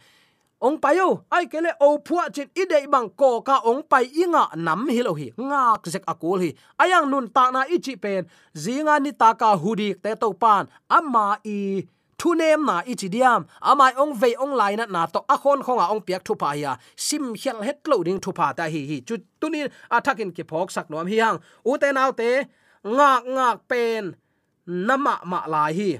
ong 0.56 0.80
payo 0.80 1.28
ai 1.28 1.44
kele 1.52 1.70
o 1.80 1.98
phua 2.00 2.32
chin 2.32 2.48
i 2.56 2.64
dei 2.64 2.86
bang 2.88 3.08
ko 3.20 3.40
ka 3.44 3.60
ong 3.70 3.82
pai 3.90 4.08
inga 4.22 4.56
nam 4.56 4.88
hi 4.88 5.02
lo 5.04 5.12
hi 5.12 5.28
nga 5.36 5.76
zek 5.84 6.04
akul 6.08 6.40
hi. 6.40 6.50
Ayang 6.80 7.10
nun 7.12 7.28
ta 7.28 7.50
na 7.52 7.60
i 7.68 7.76
chi 7.84 7.94
pen 7.96 8.24
zinga 8.56 8.96
ni 9.04 9.12
ta 9.12 9.28
ka 9.40 9.56
hudik 9.62 10.00
te 10.02 10.10
to 10.22 10.32
pan 10.32 10.64
ama 10.88 11.36
i 11.44 11.84
thu 12.18 12.34
nem 12.40 12.64
na 12.68 12.76
i 12.90 12.94
chi 13.00 13.08
diam 13.14 13.44
amai 13.60 13.92
ong 14.02 14.14
ve 14.20 14.30
ong 14.44 14.54
lai 14.60 14.72
na 14.80 14.84
na 14.88 15.02
to 15.14 15.20
akhon 15.34 15.60
khonga 15.66 15.86
ong 15.92 16.00
à, 16.00 16.06
piak 16.06 16.22
thu 16.24 16.34
pa 16.42 16.50
ya 16.62 16.72
sim 16.96 17.24
hial 17.40 17.60
het 17.66 17.78
lo 17.90 17.96
ding 18.06 18.20
thu 18.24 18.32
pa 18.32 18.46
ta 18.56 18.64
hi 18.64 18.80
hi. 18.90 18.98
Chu 19.06 19.14
tunin 19.40 19.68
athakin 19.96 20.30
ki 20.36 20.42
phok 20.50 20.68
sak 20.76 20.86
nom 20.90 21.06
hi 21.06 21.16
hang 21.24 21.38
u 21.70 21.72
te 21.82 21.88
nau 21.92 22.10
te 22.20 22.30
ngak 22.96 23.22
ngak 23.36 23.56
pen 23.70 24.04
nama 24.66 25.14
ma 25.30 25.40
lai 25.52 25.72
hi 25.78 25.90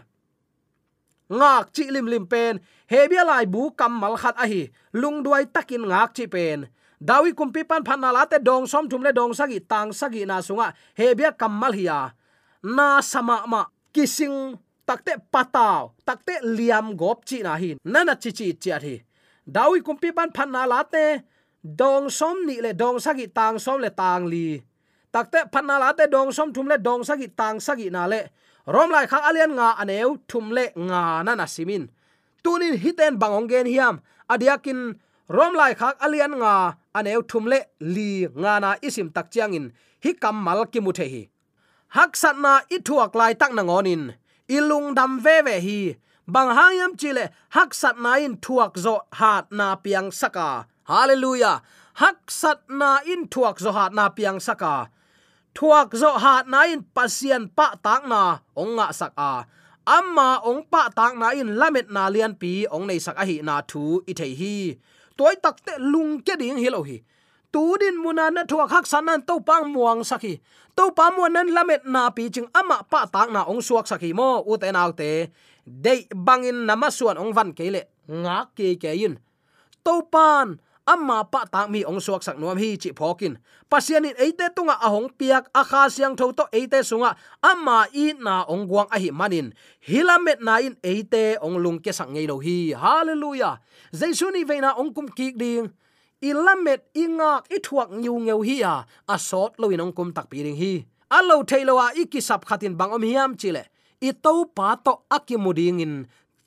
ngak 1.29 1.73
chi 1.75 1.91
lim 1.91 2.07
lim 2.07 2.27
pen 2.27 2.59
hebia 2.91 3.25
lai 3.27 3.47
bu 3.47 3.71
kam 3.75 3.93
mal 4.01 4.17
khat 4.17 4.37
a 4.39 4.47
hi, 4.47 4.69
lung 4.93 5.23
duai 5.23 5.45
takin 5.47 5.83
ngak 5.87 6.15
chi 6.15 6.27
pen. 6.27 6.69
Dawi 6.97 7.37
kumpi 7.37 7.61
pan 7.61 7.85
phan 7.85 8.01
na 8.01 8.09
late 8.09 8.41
dong 8.41 8.65
som 8.65 8.89
thum 8.89 9.05
le 9.05 9.13
dong 9.13 9.37
sagi 9.37 9.61
tang 9.61 9.93
sagi 9.93 10.25
na 10.25 10.41
sunga 10.41 10.73
hebia 10.97 11.29
kamal 11.29 11.69
hiya 11.69 12.17
na 12.65 13.05
sama 13.05 13.45
ma, 13.45 13.69
kising 13.93 14.57
takte 14.89 15.21
pataw 15.29 15.93
takte 16.09 16.41
liam 16.41 16.97
gop 16.97 17.21
chi 17.29 17.45
na 17.45 17.53
hin 17.61 17.77
nana 17.85 18.17
chi 18.17 18.33
chi 18.33 18.57
chi 18.57 18.73
hi. 18.73 18.97
Dawi 19.45 19.85
kumpi 19.85 20.09
pan 20.09 20.33
phan 20.33 20.51
na 20.51 20.65
late 20.65 21.21
dong 21.63 22.09
som 22.09 22.47
ni 22.47 22.65
le 22.65 22.73
dong 22.73 22.97
sagi 22.97 23.29
tang 23.29 23.61
som 23.61 23.77
le 23.77 23.91
tang 23.91 24.25
li. 24.25 24.57
Takte 25.13 25.53
phan 25.53 25.67
na 25.69 25.77
late 25.79 26.09
dong 26.09 26.33
som 26.33 26.49
thum 26.49 26.67
le 26.67 26.79
dong 26.79 27.05
sagi 27.05 27.29
tang 27.29 27.61
sagi 27.61 27.91
na 27.93 28.07
le 28.09 28.33
rom 28.67 28.91
lai 28.91 29.07
khang 29.11 29.25
alian 29.29 29.53
nga 29.59 29.69
aneu, 29.83 30.19
thum 30.29 30.51
le 30.57 30.65
nga 30.89 31.23
na 31.27 31.33
na 31.35 31.47
simin. 31.47 31.85
Tunin 32.43 32.77
hiten 32.83 33.19
bangong 33.21 33.49
gen 33.51 33.67
hiam, 33.67 33.95
adiakin 34.33 34.81
rom 35.29 35.53
lai 35.55 35.73
khak 35.75 35.97
alian 36.05 36.35
nga 36.41 36.55
aneu 36.99 37.21
thum 37.31 37.45
le 37.53 37.59
li 37.95 38.27
nga 38.43 38.53
na 38.63 38.71
isim 38.87 39.09
tak 39.15 39.27
chiang 39.33 39.55
in 39.59 39.67
hi 40.05 40.11
kam 40.23 40.37
mal 40.47 40.61
ki 40.73 40.81
mu 40.81 40.93
the 40.99 41.07
hi 41.13 41.23
hak 41.97 42.13
sat 42.13 42.37
na 42.45 42.61
i 42.75 42.79
thuak 42.87 43.15
lai 43.15 43.33
tak 43.41 43.53
na 43.57 43.63
ngonin. 43.63 44.03
Ilung 44.49 44.95
dam 44.95 45.19
ve 45.25 45.43
ve 45.47 45.57
hi. 45.67 45.81
Bang 46.27 46.51
hayam 46.57 46.93
chile 47.01 47.31
hak 47.57 47.71
sat 47.75 47.97
na 47.99 48.19
in 48.19 48.37
thuak 48.45 48.75
zo 48.85 48.95
hat 49.19 49.47
na 49.59 49.77
piang 49.77 50.11
saka. 50.11 50.67
Hallelujah! 50.85 51.63
Hak 52.03 52.31
sat 52.31 52.61
na 52.69 53.01
in 53.13 53.27
thuak 53.33 53.57
zo 53.65 53.71
hat 53.73 53.93
na 53.97 54.09
piang 54.11 54.39
saka 54.39 54.91
thuak 55.57 55.97
zo 55.97 56.21
hat 56.21 56.45
na 56.53 56.69
in 56.69 56.85
pasien 56.85 57.49
pa 57.49 57.73
tak 57.81 58.05
na 58.05 58.45
onga 58.53 58.93
sak 58.93 59.17
a. 59.17 59.49
Amma 59.89 60.45
ong 60.45 60.69
pa 60.69 60.93
tak 60.93 61.17
na 61.17 61.33
in 61.33 61.57
lamet 61.57 61.89
na 61.89 62.13
lian 62.13 62.37
pi 62.37 62.69
ong 62.69 62.85
nei 62.85 63.01
sak 63.01 63.17
a 63.17 63.25
hi 63.25 63.41
na 63.41 63.65
thu 63.65 64.05
i 64.05 64.13
thei 64.13 64.37
hi. 64.37 64.77
Toy 65.17 65.35
tak 65.41 65.65
te 65.65 65.81
lung 65.81 66.21
ke 66.21 66.37
ding 66.37 66.61
hi 66.61 66.69
lo 66.69 66.85
hi. 66.85 67.01
Tu 67.49 67.65
din 67.81 67.97
muna 68.05 68.29
na 68.29 68.45
thuak 68.45 68.69
hak 68.69 68.85
sanan 68.85 69.25
to 69.25 69.41
pang 69.41 69.73
muang 69.73 70.05
sakhi 70.05 70.45
to 70.77 70.93
pa 70.93 71.09
mo 71.09 71.25
nan 71.33 71.49
lamet 71.57 71.89
na 71.89 72.13
pi 72.13 72.29
ching 72.29 72.53
ama 72.53 72.85
pa 72.85 73.09
tak 73.09 73.33
na 73.33 73.49
ong 73.49 73.65
suak 73.65 73.89
sakhi 73.89 74.13
mo 74.13 74.45
u 74.45 74.61
te 74.61 74.69
nau 74.77 74.93
te. 74.93 75.33
Dei 75.67 76.07
bangin 76.13 76.69
ông 76.69 77.17
ong 77.23 77.33
van 77.33 77.51
kele 77.57 77.91
ngak 78.07 78.55
ke 78.55 78.79
ke 78.79 78.93
in 78.93 79.19
to 79.83 80.03
pan 80.13 80.61
amma 80.87 81.27
pa 81.27 81.43
tak 81.51 81.67
mi 81.69 81.83
ong 81.83 81.99
suak 81.99 82.23
sak 82.23 82.39
nuam 82.39 82.55
hi 82.55 82.79
chi 82.79 82.95
phokin. 82.95 83.35
Pasian 83.67 84.07
in 84.07 84.15
eite 84.17 84.47
tunga 84.55 84.79
ahong 84.79 85.11
piak 85.19 85.51
akha 85.51 85.91
siang 85.91 86.15
tho 86.15 86.31
to 86.31 86.47
eite 86.55 86.81
sunga. 86.87 87.19
Amma 87.43 87.91
i 87.91 88.15
na 88.15 88.47
ong 88.47 88.71
guang 88.71 88.87
a 88.95 88.97
hi 88.97 89.11
manin. 89.11 89.51
Hilamet 89.83 90.39
na 90.39 90.63
in 90.63 90.79
eite 90.87 91.37
ong 91.43 91.59
lung 91.59 91.83
ke 91.83 91.91
sang 91.91 92.15
ngei 92.15 92.31
lo 92.31 92.39
hi. 92.39 92.73
Hallelujah. 92.73 93.59
Jaisu 93.91 94.31
ni 94.31 94.47
veina 94.47 94.79
ong 94.79 94.95
kum 94.95 95.11
ki 95.11 95.35
ding. 95.35 95.75
Ilamet 96.23 96.87
inga 96.97 97.43
i 97.51 97.59
thuak 97.61 97.93
nyu 97.93 98.15
ngeu 98.25 98.41
hi 98.41 98.63
ya 98.63 98.87
asot 99.05 99.59
lo 99.61 99.69
in 99.75 99.83
ong 99.83 99.93
kum 99.93 100.15
tak 100.15 100.31
pi 100.31 100.47
ding 100.47 100.57
hi. 100.57 100.87
Alo 101.11 101.43
thailowa 101.43 101.93
ikisap 101.99 102.47
khatin 102.47 102.79
bangom 102.79 103.03
hiam 103.03 103.35
chile. 103.35 103.67
I 103.99 104.13
to 104.13 104.47
pa 104.55 104.79
to 104.79 105.03
akimuding 105.11 105.83
in 105.83 105.95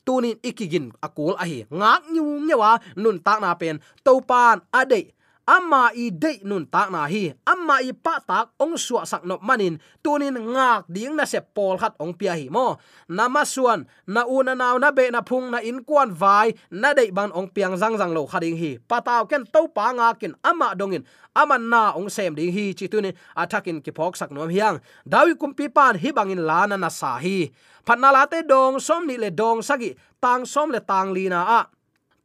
tunin 0.09 0.41
ikigin 0.41 0.89
akul 1.05 1.37
ahi. 1.37 1.69
Ngak 1.69 2.09
nyu 2.09 2.41
nyewa 2.49 2.81
nun 2.97 3.21
tak 3.21 3.37
na 3.45 3.53
pen. 3.53 3.77
Topan 4.01 4.65
ade 4.73 5.13
amma 5.49 5.89
i 5.97 6.13
de 6.13 6.37
nun 6.45 6.69
tak 6.69 6.93
na 6.93 7.09
hi. 7.09 7.33
Amma 7.49 7.81
i 7.81 7.89
pa 7.89 8.21
tak 8.21 8.53
ong 8.61 8.77
suwa 8.77 9.01
sak 9.09 9.25
no 9.25 9.41
manin. 9.41 9.81
Tunin 10.05 10.37
ngak 10.37 10.85
ding 10.85 11.17
na 11.17 11.25
se 11.25 11.41
pol 11.41 11.81
khat 11.81 11.97
ong 11.97 12.13
pia 12.13 12.37
hi 12.37 12.53
mo. 12.53 12.77
Nama 13.09 13.41
suan, 13.41 13.89
na 14.05 14.29
una 14.29 14.53
naw 14.53 14.77
na 14.77 14.93
be 14.93 15.09
na 15.09 15.25
phung 15.25 15.49
na 15.49 15.57
in 15.65 15.81
kwan 15.81 16.13
vai, 16.13 16.53
na 16.69 16.93
dei 16.93 17.09
ban 17.09 17.33
ong 17.33 17.49
piang 17.49 17.73
zang 17.81 17.97
zang 17.97 18.13
lo 18.13 18.29
khading 18.29 18.53
hi. 18.61 18.77
Pataw 18.77 19.25
ken 19.25 19.49
to 19.49 19.65
pa 19.73 19.89
nga 19.97 20.13
kin 20.13 20.37
amma 20.45 20.77
dongin. 20.77 21.01
Aman 21.33 21.65
na 21.65 21.97
ong 21.97 22.13
sem 22.13 22.37
ding 22.37 22.53
hi 22.53 22.77
chi 22.77 22.85
tunin 22.85 23.17
athakin 23.33 23.81
ki 23.81 23.89
phok 23.89 24.13
sak 24.13 24.29
nom 24.29 24.53
hiang. 24.53 24.77
Dawi 25.01 25.33
kumpi 25.33 25.65
pan 25.73 25.97
hi 25.97 26.13
bangin 26.13 26.45
lana 26.45 26.77
na 26.77 26.93
sa 26.93 27.17
hi. 27.17 27.49
Phatna 27.81 28.13
la 28.13 28.29
te 28.29 28.45
dong 28.45 28.77
som 28.77 29.01
ni 29.09 29.17
le 29.17 29.33
dong 29.33 29.65
sagi 29.65 29.97
tang 30.21 30.45
som 30.45 30.69
le 30.69 30.77
tang 30.77 31.09
li 31.09 31.25
na 31.25 31.41
a. 31.41 31.61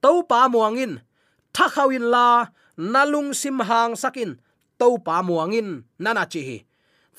To 0.04 0.20
pa 0.28 0.44
muangin 0.52 1.00
thakawin 1.56 2.06
la 2.14 2.50
nalung 2.76 3.30
sim 3.40 3.58
hang 3.68 3.94
sakin 4.02 4.30
to 4.78 4.88
pa 5.06 5.22
muangin 5.22 5.68
nana 6.02 6.24
chi 6.32 6.40
hi 6.48 6.58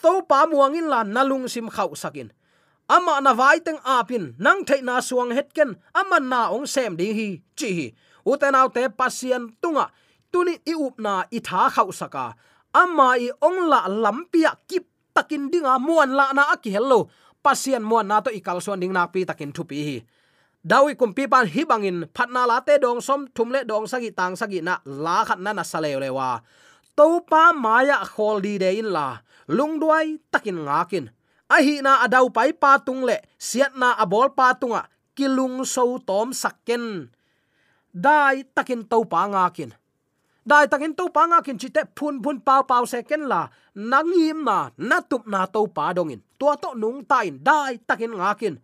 to 0.02 0.22
pa 0.30 0.46
muangin 0.46 0.88
la 0.92 1.02
nalung 1.02 1.48
sim 1.50 1.68
khau 1.76 1.98
sakin. 1.98 2.30
Ama 2.86 3.18
na 3.18 3.34
vai 3.34 3.58
teng 3.66 3.82
apin, 3.82 4.38
nang 4.38 4.62
thei 4.62 4.86
na 4.86 5.02
suang 5.02 5.34
hetken 5.34 5.74
ama 5.90 6.22
na 6.22 6.54
ong 6.54 6.70
sem 6.70 6.94
ding 6.94 7.18
hi 7.18 7.28
chi 7.58 7.70
hi 7.74 7.88
utenaw 8.22 8.70
te 8.70 8.86
pasien 8.94 9.50
tunga, 9.62 9.90
tuni 10.30 10.62
i 10.62 10.74
up 10.78 10.96
na 11.02 11.26
i 11.34 11.40
tha 11.42 11.66
khau 11.74 11.90
saka. 11.90 12.38
Ama 12.82 13.18
i 13.18 13.34
ong 13.42 13.60
la 13.72 13.90
lampia 13.90 14.54
kip 14.70 14.86
takin 15.18 15.50
dinga 15.50 15.82
muan 15.82 16.14
la 16.14 16.30
na 16.38 16.54
aki 16.54 16.70
hello. 16.70 17.10
Pasien 17.42 17.82
muan 17.82 18.06
na 18.10 18.22
to 18.22 18.30
ikal 18.30 18.62
suan 18.62 18.82
ding 18.82 18.94
na 18.94 19.10
pi 19.10 19.26
takin 19.26 19.50
thu 19.56 19.66
pi 19.70 19.78
hi 19.88 19.98
dawi 20.66 20.98
kumpi 20.98 21.30
pan 21.30 21.46
hi 21.46 21.62
bangin 21.62 22.10
phatna 22.10 22.50
la 22.50 22.58
te 22.66 22.82
dong 22.82 22.98
som 22.98 23.30
thumle 23.38 23.62
dong 23.70 23.86
sagi 23.86 24.10
tang 24.10 24.34
sagi 24.34 24.66
na 24.66 24.82
la 24.82 25.22
khat 25.22 25.38
na 25.38 25.54
na 25.54 25.62
salew 25.62 26.02
lewa. 26.02 26.42
To 26.98 27.22
pa 27.22 27.54
maya 27.54 28.02
khol 28.02 28.42
di 28.42 28.58
de 28.58 28.82
in 28.82 28.90
la. 28.90 29.22
Lung 29.46 29.78
duai 29.78 30.18
takin 30.34 30.66
ngakin 30.66 31.06
a 31.54 31.62
hi 31.62 31.86
na 31.86 32.02
adau 32.02 32.34
pai 32.34 32.50
pa 32.58 32.82
tung 32.82 33.06
le. 33.06 33.22
Siat 33.38 33.78
na 33.78 33.94
abol 33.94 34.34
pa 34.34 34.58
tunga. 34.58 34.90
Kilung 35.14 35.62
so 35.70 36.02
tom 36.02 36.34
sakken 36.34 37.14
dai 37.94 38.42
takin 38.58 38.82
to 38.90 39.06
pa 39.06 39.30
ngakin 39.30 39.70
dai 40.50 40.66
takin 40.66 40.98
to 40.98 41.14
pa 41.14 41.30
ngakin 41.30 41.62
chite 41.62 41.86
phun 41.94 42.18
phun 42.26 42.42
pau 42.42 42.66
pau 42.66 42.90
seken 42.90 43.30
la. 43.30 43.54
Nangim 43.78 44.42
na 44.42 44.74
natup 44.82 45.30
na 45.30 45.46
to 45.46 45.70
pa 45.70 45.94
dongin 45.94 46.26
tua 46.42 46.58
to 46.58 46.74
nung 46.74 47.06
tain 47.06 47.38
dai 47.38 47.78
takin 47.86 48.18
ngakin 48.18 48.58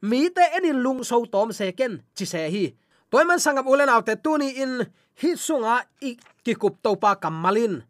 mi 0.00 0.30
te 0.30 0.44
enin 0.56 0.82
lung 0.84 1.04
so 1.04 1.24
tom 1.26 1.52
seken 1.52 2.02
chi 2.16 2.24
se 2.26 2.48
hi. 2.54 2.64
Toy 3.10 3.24
man 3.26 3.42
sangap 3.42 3.66
ulen 3.66 3.90
autte 3.90 4.14
tuni 4.24 4.48
in 4.62 4.86
hi 5.20 5.30
sunga 5.36 5.82
i 6.00 6.16
ki 6.44 6.54
kup 6.54 6.82
to 6.82 6.96
pa 6.96 7.14
kamalin 7.22 7.82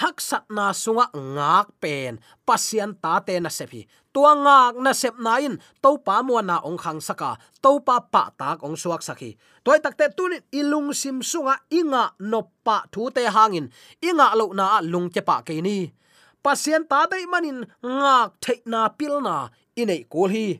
hak 0.00 0.20
sat 0.22 0.44
na 0.50 0.70
sunga 0.70 1.10
ngak 1.12 1.68
pen, 1.82 2.22
pasian 2.46 2.94
ta 3.02 3.18
te 3.26 3.34
na 3.40 3.50
se 3.50 3.66
phi 3.66 3.82
tua 4.18 4.34
ngak 4.34 4.74
na 4.82 4.90
sep 4.90 5.14
na 5.22 5.38
in 5.38 5.54
to 5.78 5.94
pa 6.02 6.26
mo 6.26 6.42
na 6.42 6.58
ong 6.66 6.74
khang 6.74 6.98
saka 6.98 7.38
to 7.62 7.78
pa 7.86 8.02
pa 8.02 8.34
tak 8.34 8.66
ong 8.66 8.74
suak 8.74 8.98
saki. 8.98 9.38
Toy 9.62 9.78
takte 9.78 10.10
tunin 10.10 10.42
ilung 10.50 10.90
sim 10.90 11.22
sunga 11.22 11.54
inga 11.70 12.18
no 12.18 12.50
pa 12.66 12.82
thu 12.90 13.14
te 13.14 13.22
hangin 13.30 13.70
inga 14.02 14.34
lo 14.34 14.50
na 14.58 14.82
lung 14.82 15.06
ke 15.06 15.22
pa 15.22 15.46
ke 15.46 15.62
ni. 15.62 15.94
Pasian 16.42 16.82
ta 16.90 17.06
dai 17.06 17.30
manin 17.30 17.62
ngak 17.78 18.28
the 18.42 18.54
na 18.66 18.90
pil 18.90 19.22
na 19.22 19.54
inei 19.78 20.02
kul 20.10 20.30
hi 20.34 20.58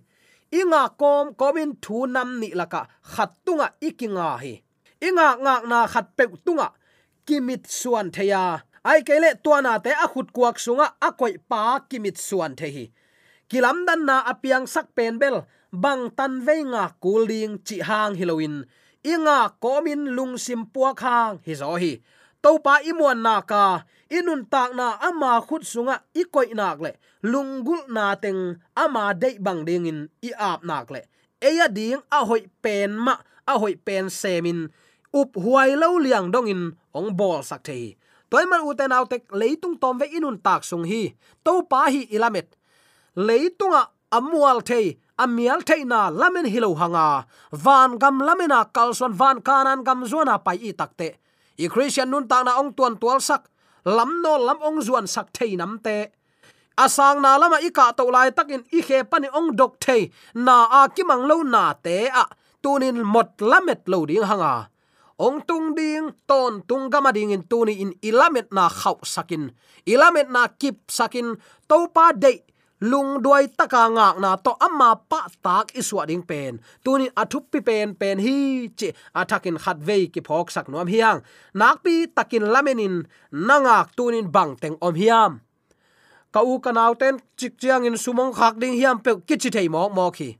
inga 0.52 0.82
kom 1.00 1.34
komin 1.34 1.76
thu 1.82 2.06
nam 2.06 2.40
ni 2.40 2.48
laka, 2.54 2.86
khat 3.02 3.30
tunga 3.44 3.68
ikinga 3.80 4.38
hi. 4.42 4.54
Inga 5.00 5.28
ngak 5.44 5.62
na 5.70 5.86
khat 5.86 6.06
pe 6.16 6.24
tunga. 6.44 6.68
Kimit 7.26 7.66
suan 7.66 8.10
theya. 8.10 8.62
Ai 8.84 9.00
kele 9.02 9.30
tuana 9.44 9.72
te 9.84 9.90
a 10.04 10.06
khut 10.12 10.28
kuak 10.32 10.56
sunga 10.64 10.86
a 11.06 11.12
koi 11.12 11.34
pa 11.50 11.80
kimit 11.90 12.16
suan 12.18 12.54
the 12.56 12.68
hi. 12.76 12.84
Kilam 13.50 13.86
dan 13.86 14.04
na 14.04 14.16
apiang 14.32 14.66
sak 14.66 14.86
pen 14.96 15.18
bel, 15.18 15.46
bang 15.72 16.10
tan 16.16 16.44
nga 16.44 16.84
kuling 17.02 17.58
chi 17.66 17.76
hang 17.88 18.14
hiloin 18.18 18.64
inga 19.04 19.56
komin 19.62 20.12
lung 20.16 20.38
sim 20.38 20.66
puak 20.72 21.00
hang, 21.00 21.38
hi 21.46 21.54
zo 21.54 21.76
hi 21.76 21.92
to 22.42 22.58
pa 22.62 22.78
imuan 22.86 23.18
na 23.18 23.42
ka, 23.42 23.82
inun 24.08 24.46
tak 24.46 24.72
na 24.78 24.96
ama 25.02 25.42
khut 25.42 25.66
sunga 25.66 26.06
ikoi 26.14 26.54
nak 26.54 26.78
le 26.84 26.92
lungul 27.22 27.82
na 27.90 28.14
teng 28.14 28.62
ama 28.78 29.10
dei 29.14 29.36
bang 29.42 29.66
ding 29.66 29.86
in 29.90 30.00
i 30.22 30.30
ap 30.34 30.62
nak 30.62 30.90
le. 30.94 31.02
Eya 31.38 31.66
ding 31.70 32.02
a 32.10 32.26
hoi 32.26 32.46
pen 32.62 32.94
ma, 32.98 33.14
a 33.46 33.54
hoi 33.58 33.74
pen 33.74 34.10
semin, 34.10 34.70
up 35.14 35.34
huai 35.34 35.74
lo 35.78 35.98
liang 35.98 36.30
dong 36.30 36.48
in 36.50 36.62
ong 36.94 37.10
bol 37.18 37.42
sak 37.42 37.62
thei. 37.66 37.96
Toy 38.30 38.44
man 38.44 38.66
u 38.66 38.74
ten 38.78 38.92
autek 38.92 39.24
leitung 39.32 39.78
tom 39.80 39.98
ve 39.98 40.06
inun 40.10 40.38
tak 40.38 40.62
sung 40.66 40.84
hi 40.84 41.14
to 41.44 41.62
pa 41.70 41.88
hi 41.90 42.06
ilamet. 42.10 42.54
Leitunga 43.16 43.82
amual 44.14 44.60
thei, 44.62 44.98
amial 45.18 45.60
theina 45.66 46.10
lamen 46.10 46.46
hilo 46.46 46.74
hanga, 46.74 47.26
van 47.50 47.98
gam 47.98 48.22
lamena 48.22 48.62
kalson 48.74 49.12
van 49.20 49.38
kanan 49.42 49.82
gam 49.86 50.06
zona 50.06 50.38
pai 50.38 50.58
i 50.68 50.72
takte 50.72 51.18
i 51.58 51.66
christian 51.66 52.10
nun 52.10 52.30
tang 52.30 52.46
na 52.46 52.58
ong 52.62 52.72
tuan 52.78 52.94
tual 52.96 53.18
sak, 53.18 53.50
lam 53.84 54.22
no 54.22 54.38
lam 54.38 54.58
ong 54.62 54.78
zuan 54.86 55.06
sak 55.10 55.34
thei 55.34 55.58
nam 55.58 55.82
te. 55.82 56.14
Asang 56.78 57.18
na 57.18 57.34
lama 57.34 57.58
ika 57.58 57.90
to 57.98 58.06
lai 58.06 58.30
takin 58.30 58.62
i 58.70 58.80
khe 58.86 59.02
pani 59.10 59.28
ong 59.34 59.58
dok 59.58 59.82
thei, 59.82 60.10
na 60.34 60.70
a 60.70 60.80
kimang 60.86 61.26
lo 61.26 61.42
na 61.42 61.74
te 61.74 62.06
a. 62.06 62.24
Tunin 62.62 63.02
mot 63.02 63.38
lamet 63.42 63.82
lo 63.90 64.06
ding 64.06 64.26
hanga. 64.30 64.70
Ong 65.18 65.42
tung 65.42 65.74
ding, 65.74 66.14
ton 66.30 66.62
tung 66.62 66.86
gama 66.90 67.10
ding 67.10 67.34
in 67.34 67.42
tuni 67.42 67.82
in 67.82 67.90
ilamet 68.02 68.54
na 68.54 68.70
khau 68.70 69.02
sakin. 69.02 69.50
Ilamet 69.82 70.30
na 70.30 70.46
kip 70.46 70.86
sakin 70.86 71.34
topa 71.66 72.14
de 72.14 72.47
lung 72.80 73.22
duai 73.22 73.50
taka 73.50 73.90
ngak 73.90 74.14
na 74.22 74.38
to 74.38 74.54
amma 74.54 74.94
pa 74.94 75.26
tak 75.42 75.74
iswa 75.74 76.06
ding 76.06 76.22
pen. 76.22 76.62
Tuni 76.84 77.10
athup 77.14 77.50
pi 77.50 77.58
pen 77.60 77.94
pen 77.94 78.18
hi 78.18 78.68
chi 78.78 78.88
athakin 79.14 79.58
khat 79.58 79.78
vei 79.82 80.06
ki 80.06 80.20
phok 80.20 80.50
sak 80.50 80.68
nom 80.68 80.86
hiang. 80.86 81.18
Nak 81.54 81.82
pi 81.82 82.06
takin 82.06 82.46
lamenin 82.54 83.02
nangak 83.32 83.96
tunin 83.96 84.30
bang 84.30 84.54
teng 84.56 84.76
om 84.80 84.94
hiam. 84.94 85.40
Ka 86.32 86.40
u 86.40 86.58
kanau 86.60 86.94
ten 86.94 87.18
chik 87.36 87.58
chiang 87.58 87.84
in 87.84 87.96
sumong 87.96 88.32
khak 88.32 88.54
ding 88.62 88.76
hiam 88.78 89.02
pe 89.04 89.10
kichi 89.26 89.50
thei 89.50 89.68
mok 89.68 89.92
mok 89.92 90.16
hi. 90.16 90.30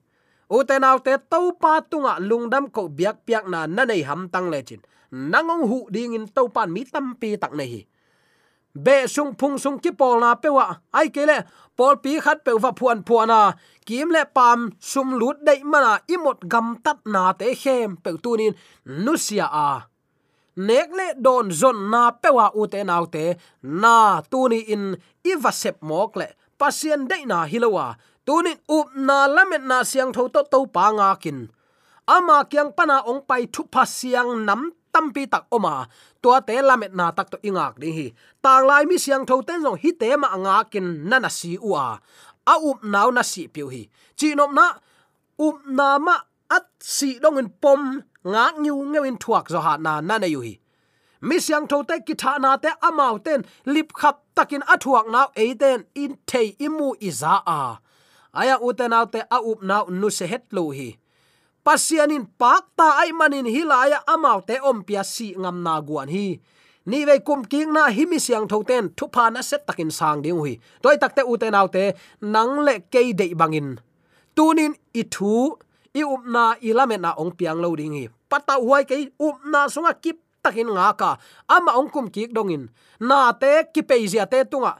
U 0.48 0.62
te 0.68 0.78
nau 0.78 0.98
te 0.98 1.12
to 1.30 1.52
pa 1.60 1.80
tunga 1.90 2.18
lungdam 2.18 2.70
ko 2.70 2.88
biak 2.88 3.16
piak 3.26 3.44
na 3.52 3.66
na 3.66 3.84
nei 3.84 4.02
ham 4.02 4.28
tang 4.32 4.48
le 4.50 4.62
chin. 4.62 4.80
Nangong 5.10 5.64
hu 5.70 5.78
ding 5.90 6.14
in 6.14 6.26
to 6.28 6.48
pan 6.48 6.72
mi 6.72 6.84
tam 6.84 7.16
pi 7.20 7.36
tak 7.36 7.52
nei 7.58 7.68
hi 7.72 7.80
be 8.74 9.06
sung 9.06 9.34
phung 9.38 9.58
sung 9.58 9.78
ki 9.78 9.90
pol 9.92 10.20
na 10.20 10.34
pewa 10.34 10.80
ai 10.92 11.08
kele 11.08 11.44
pol 11.76 11.96
pi 12.02 12.20
khat 12.24 12.44
pe 12.44 12.52
wa 12.52 12.72
phuan 12.78 13.02
phuana. 13.06 13.54
Kim 13.86 14.10
le 14.10 14.22
pam, 14.36 14.72
sum 14.80 15.08
lut 15.20 15.38
dei 15.46 15.60
mana 15.64 15.92
imot 16.14 16.40
gam 16.52 16.76
tat 16.84 16.98
na 17.06 17.32
te 17.32 17.54
hem 17.62 17.96
pe 17.96 18.10
tunin 18.24 18.54
nusia 18.84 19.46
a. 19.48 19.70
Nek 20.56 20.88
le 20.98 21.06
don 21.24 21.46
zon 21.60 21.78
na 21.90 22.10
pewa 22.10 22.46
ute 22.60 22.80
naute 22.84 23.24
na 23.62 24.20
tuni 24.30 24.60
in 24.74 24.84
ivasep 25.24 25.76
mok 25.88 26.16
le, 26.20 26.26
pasien 26.58 27.06
dei 27.10 27.24
na 27.30 27.46
hilowa 27.50 27.86
tunin 28.26 28.60
up 28.68 28.88
na 28.92 29.24
lamet 29.34 29.64
na 29.64 29.78
siang 29.90 30.12
tho 30.12 30.28
to 30.34 30.42
to 30.52 30.66
pa 30.74 30.92
nga 30.96 31.16
kin. 31.22 31.48
Ama 32.08 32.44
kyang 32.50 32.72
pana 32.76 33.04
ong 33.10 33.22
pai 33.28 33.44
thu 33.54 33.62
pa 33.72 33.82
siang 33.84 34.44
nam 34.44 34.62
tampi 34.94 35.26
tak 35.32 35.44
oma. 35.50 35.86
Tua 36.22 36.40
te 36.40 36.54
lamet 36.62 36.92
na 36.98 37.10
tak 37.16 37.30
to 37.32 37.36
ingak 37.48 37.78
ding 37.80 37.94
hi. 37.98 38.06
Tang 38.42 38.66
lai 38.66 38.84
mi 38.90 38.96
siang 38.98 39.24
tho 39.28 39.42
ten 39.46 39.62
jong 39.64 39.78
hi 39.82 39.90
te 40.00 40.16
ma 40.16 40.28
anga 40.36 40.64
kin 40.72 41.08
nana 41.08 41.30
si 41.30 41.58
uwa 41.58 41.98
a 42.52 42.54
up 42.70 42.80
naw 42.92 43.08
na 43.16 43.22
si 43.32 43.42
piu 43.54 43.68
hi. 43.74 43.82
Chi 44.18 44.28
nom 44.38 44.52
na, 44.58 44.66
up 45.46 45.56
na 45.78 45.98
ma 46.06 46.16
at 46.56 46.66
si 46.94 47.18
dong 47.22 47.38
in 47.42 47.48
pom 47.62 47.82
ngak 48.32 48.54
nyu 48.64 48.74
ngewin 48.90 49.18
thuak 49.22 49.46
zo 49.52 49.60
ha 49.66 49.72
na 49.84 49.92
na 50.08 50.14
na 50.22 50.28
yu 50.34 50.40
hi. 50.46 50.54
Mi 51.28 51.36
siang 51.44 51.66
tho 51.70 51.78
te 51.88 51.96
ki 52.06 52.14
tha 52.22 52.32
na 52.44 52.50
te 52.62 52.70
amau 52.88 53.14
ten, 53.26 53.40
lip 53.74 53.88
khap 54.00 54.16
takin 54.36 54.62
athuak 54.72 55.06
naw 55.14 55.28
e 55.44 55.46
ten, 55.62 55.78
in 56.02 56.12
thei 56.30 56.48
imu 56.66 56.88
iza 57.08 57.34
a. 57.58 57.60
Aya 58.40 58.56
uten 58.66 58.96
autte 58.98 59.20
a 59.36 59.38
up 59.50 59.60
na 59.68 59.76
nu 60.00 60.08
se 60.18 60.26
het 60.32 60.44
lo 60.56 60.64
hi 60.78 60.88
pasianin 61.68 62.24
pakta 62.40 62.96
ai 63.04 63.12
manin 63.12 63.44
hilaya 63.44 64.00
amau 64.08 64.40
te 64.40 64.56
om 64.64 64.80
pia 64.88 65.04
si 65.04 65.36
ngam 65.36 65.56
na 65.60 65.74
guan 65.84 66.08
hi. 66.08 66.40
Ni 66.88 67.04
ve 67.04 67.20
kum 67.20 67.44
king 67.44 67.76
na 67.76 67.92
himi 67.96 68.16
siang 68.16 68.48
thoten 68.48 68.88
thu 68.96 69.04
pa 69.12 69.28
na 69.28 69.44
set 69.44 69.68
takin 69.68 69.92
sang 69.92 70.24
ding 70.24 70.40
hui. 70.40 70.56
Toy 70.80 70.96
takte 70.96 71.20
uten 71.32 71.58
autte 71.60 71.84
nang 72.24 72.64
le 72.66 72.74
ke 72.92 73.12
de 73.12 73.26
bangin. 73.40 73.68
Tunin 74.36 74.72
i 75.00 75.02
thu, 75.14 75.60
i 75.92 76.00
up 76.14 76.24
na 76.34 76.44
i 76.68 76.72
lame 76.78 76.96
na 76.96 77.12
ong 77.20 77.36
piang 77.36 77.60
lo 77.60 77.76
ding 77.76 77.92
hi. 77.98 78.04
Pata 78.32 78.56
huai 78.64 78.88
ke 78.88 78.96
up 79.04 79.20
um 79.20 79.36
na 79.52 79.68
sunga 79.68 79.92
kip 80.00 80.16
takin 80.40 80.72
nga 80.72 80.96
ka. 80.96 81.10
Ama 81.52 81.76
ong 81.76 81.92
kum 81.92 82.08
kik 82.08 82.32
dongin 82.32 82.64
na 83.08 83.36
te, 83.36 83.68
ki 83.74 83.84
pe 83.84 84.00
zia 84.08 84.24
te 84.24 84.40
tunga 84.48 84.72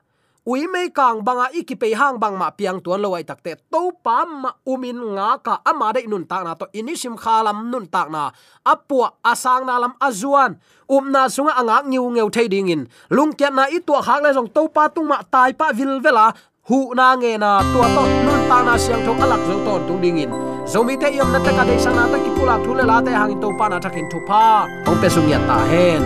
ui 0.48 0.64
mei 0.64 0.88
kang 0.88 1.20
banga 1.20 1.52
ikipe 1.52 1.92
hang 1.92 2.16
bang 2.16 2.32
ma 2.40 2.48
piang 2.48 2.80
tuan 2.80 3.04
lo 3.04 3.12
takte 3.20 3.52
to 3.68 3.92
pa 4.00 4.24
ma 4.24 4.48
umin 4.64 4.96
nga 5.12 5.37
ka 5.44 5.61
ama 5.61 5.92
de 5.92 6.08
nun 6.08 6.24
tak 6.24 6.40
na 6.40 6.56
to 6.56 6.64
inisim 6.72 7.20
khalam 7.20 7.68
nun 7.68 7.84
tak 7.84 8.08
na 8.08 8.32
apua 8.64 9.20
asang 9.20 9.68
na 9.68 9.76
lam 9.76 9.92
azuan 10.00 10.56
um 10.88 11.04
na 11.12 11.28
sunga 11.28 11.52
anga 11.61 11.84
ngiu 11.84 12.08
ngeu 12.16 12.28
thei 12.32 12.48
ding 12.48 12.72
in 12.72 12.82
lung 13.12 13.37
kya 13.37 13.52
na 13.52 13.68
i 13.68 13.78
to 13.84 13.92
hak 13.92 14.24
le 14.24 14.32
jong 14.32 14.48
to 14.48 14.72
pa 14.72 14.88
tung 14.88 15.12
ma 15.12 15.20
tai 15.32 15.52
pa 15.52 15.68
vil 15.76 16.00
vela 16.00 16.32
hu 16.68 16.96
na 16.96 17.12
nge 17.20 17.32
na 17.37 17.61
tua 17.68 17.87
to 17.96 18.02
nun 18.24 18.40
ta 18.48 18.58
na 18.64 18.74
siang 18.80 19.04
thong 19.04 19.20
alak 19.20 19.42
zo 19.48 19.56
ton 19.68 19.80
tung 19.84 20.00
ding 20.00 20.16
in 20.24 20.32
zomi 20.64 20.96
te 20.96 21.12
yom 21.12 21.28
na 21.28 21.38
ta 21.44 21.52
ka 21.52 21.64
de 21.68 21.76
sang 21.76 21.96
na 21.98 22.08
ta 22.12 22.16
ki 22.24 22.30
pula 22.37 22.56
thu 22.64 22.72
le 22.78 22.84
la 22.88 22.96
te 23.04 23.12
hang 23.20 23.37
to 23.42 23.48
pa 23.61 23.68
na 23.68 23.76
thakin 23.84 24.08
thu 24.08 24.18
pa. 24.28 24.64
Ong 24.88 24.96
pe 25.00 25.08
sung 25.12 25.28
ya 25.28 25.40
ta 25.48 25.61
hen 25.68 26.00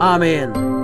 amen. 0.00 0.83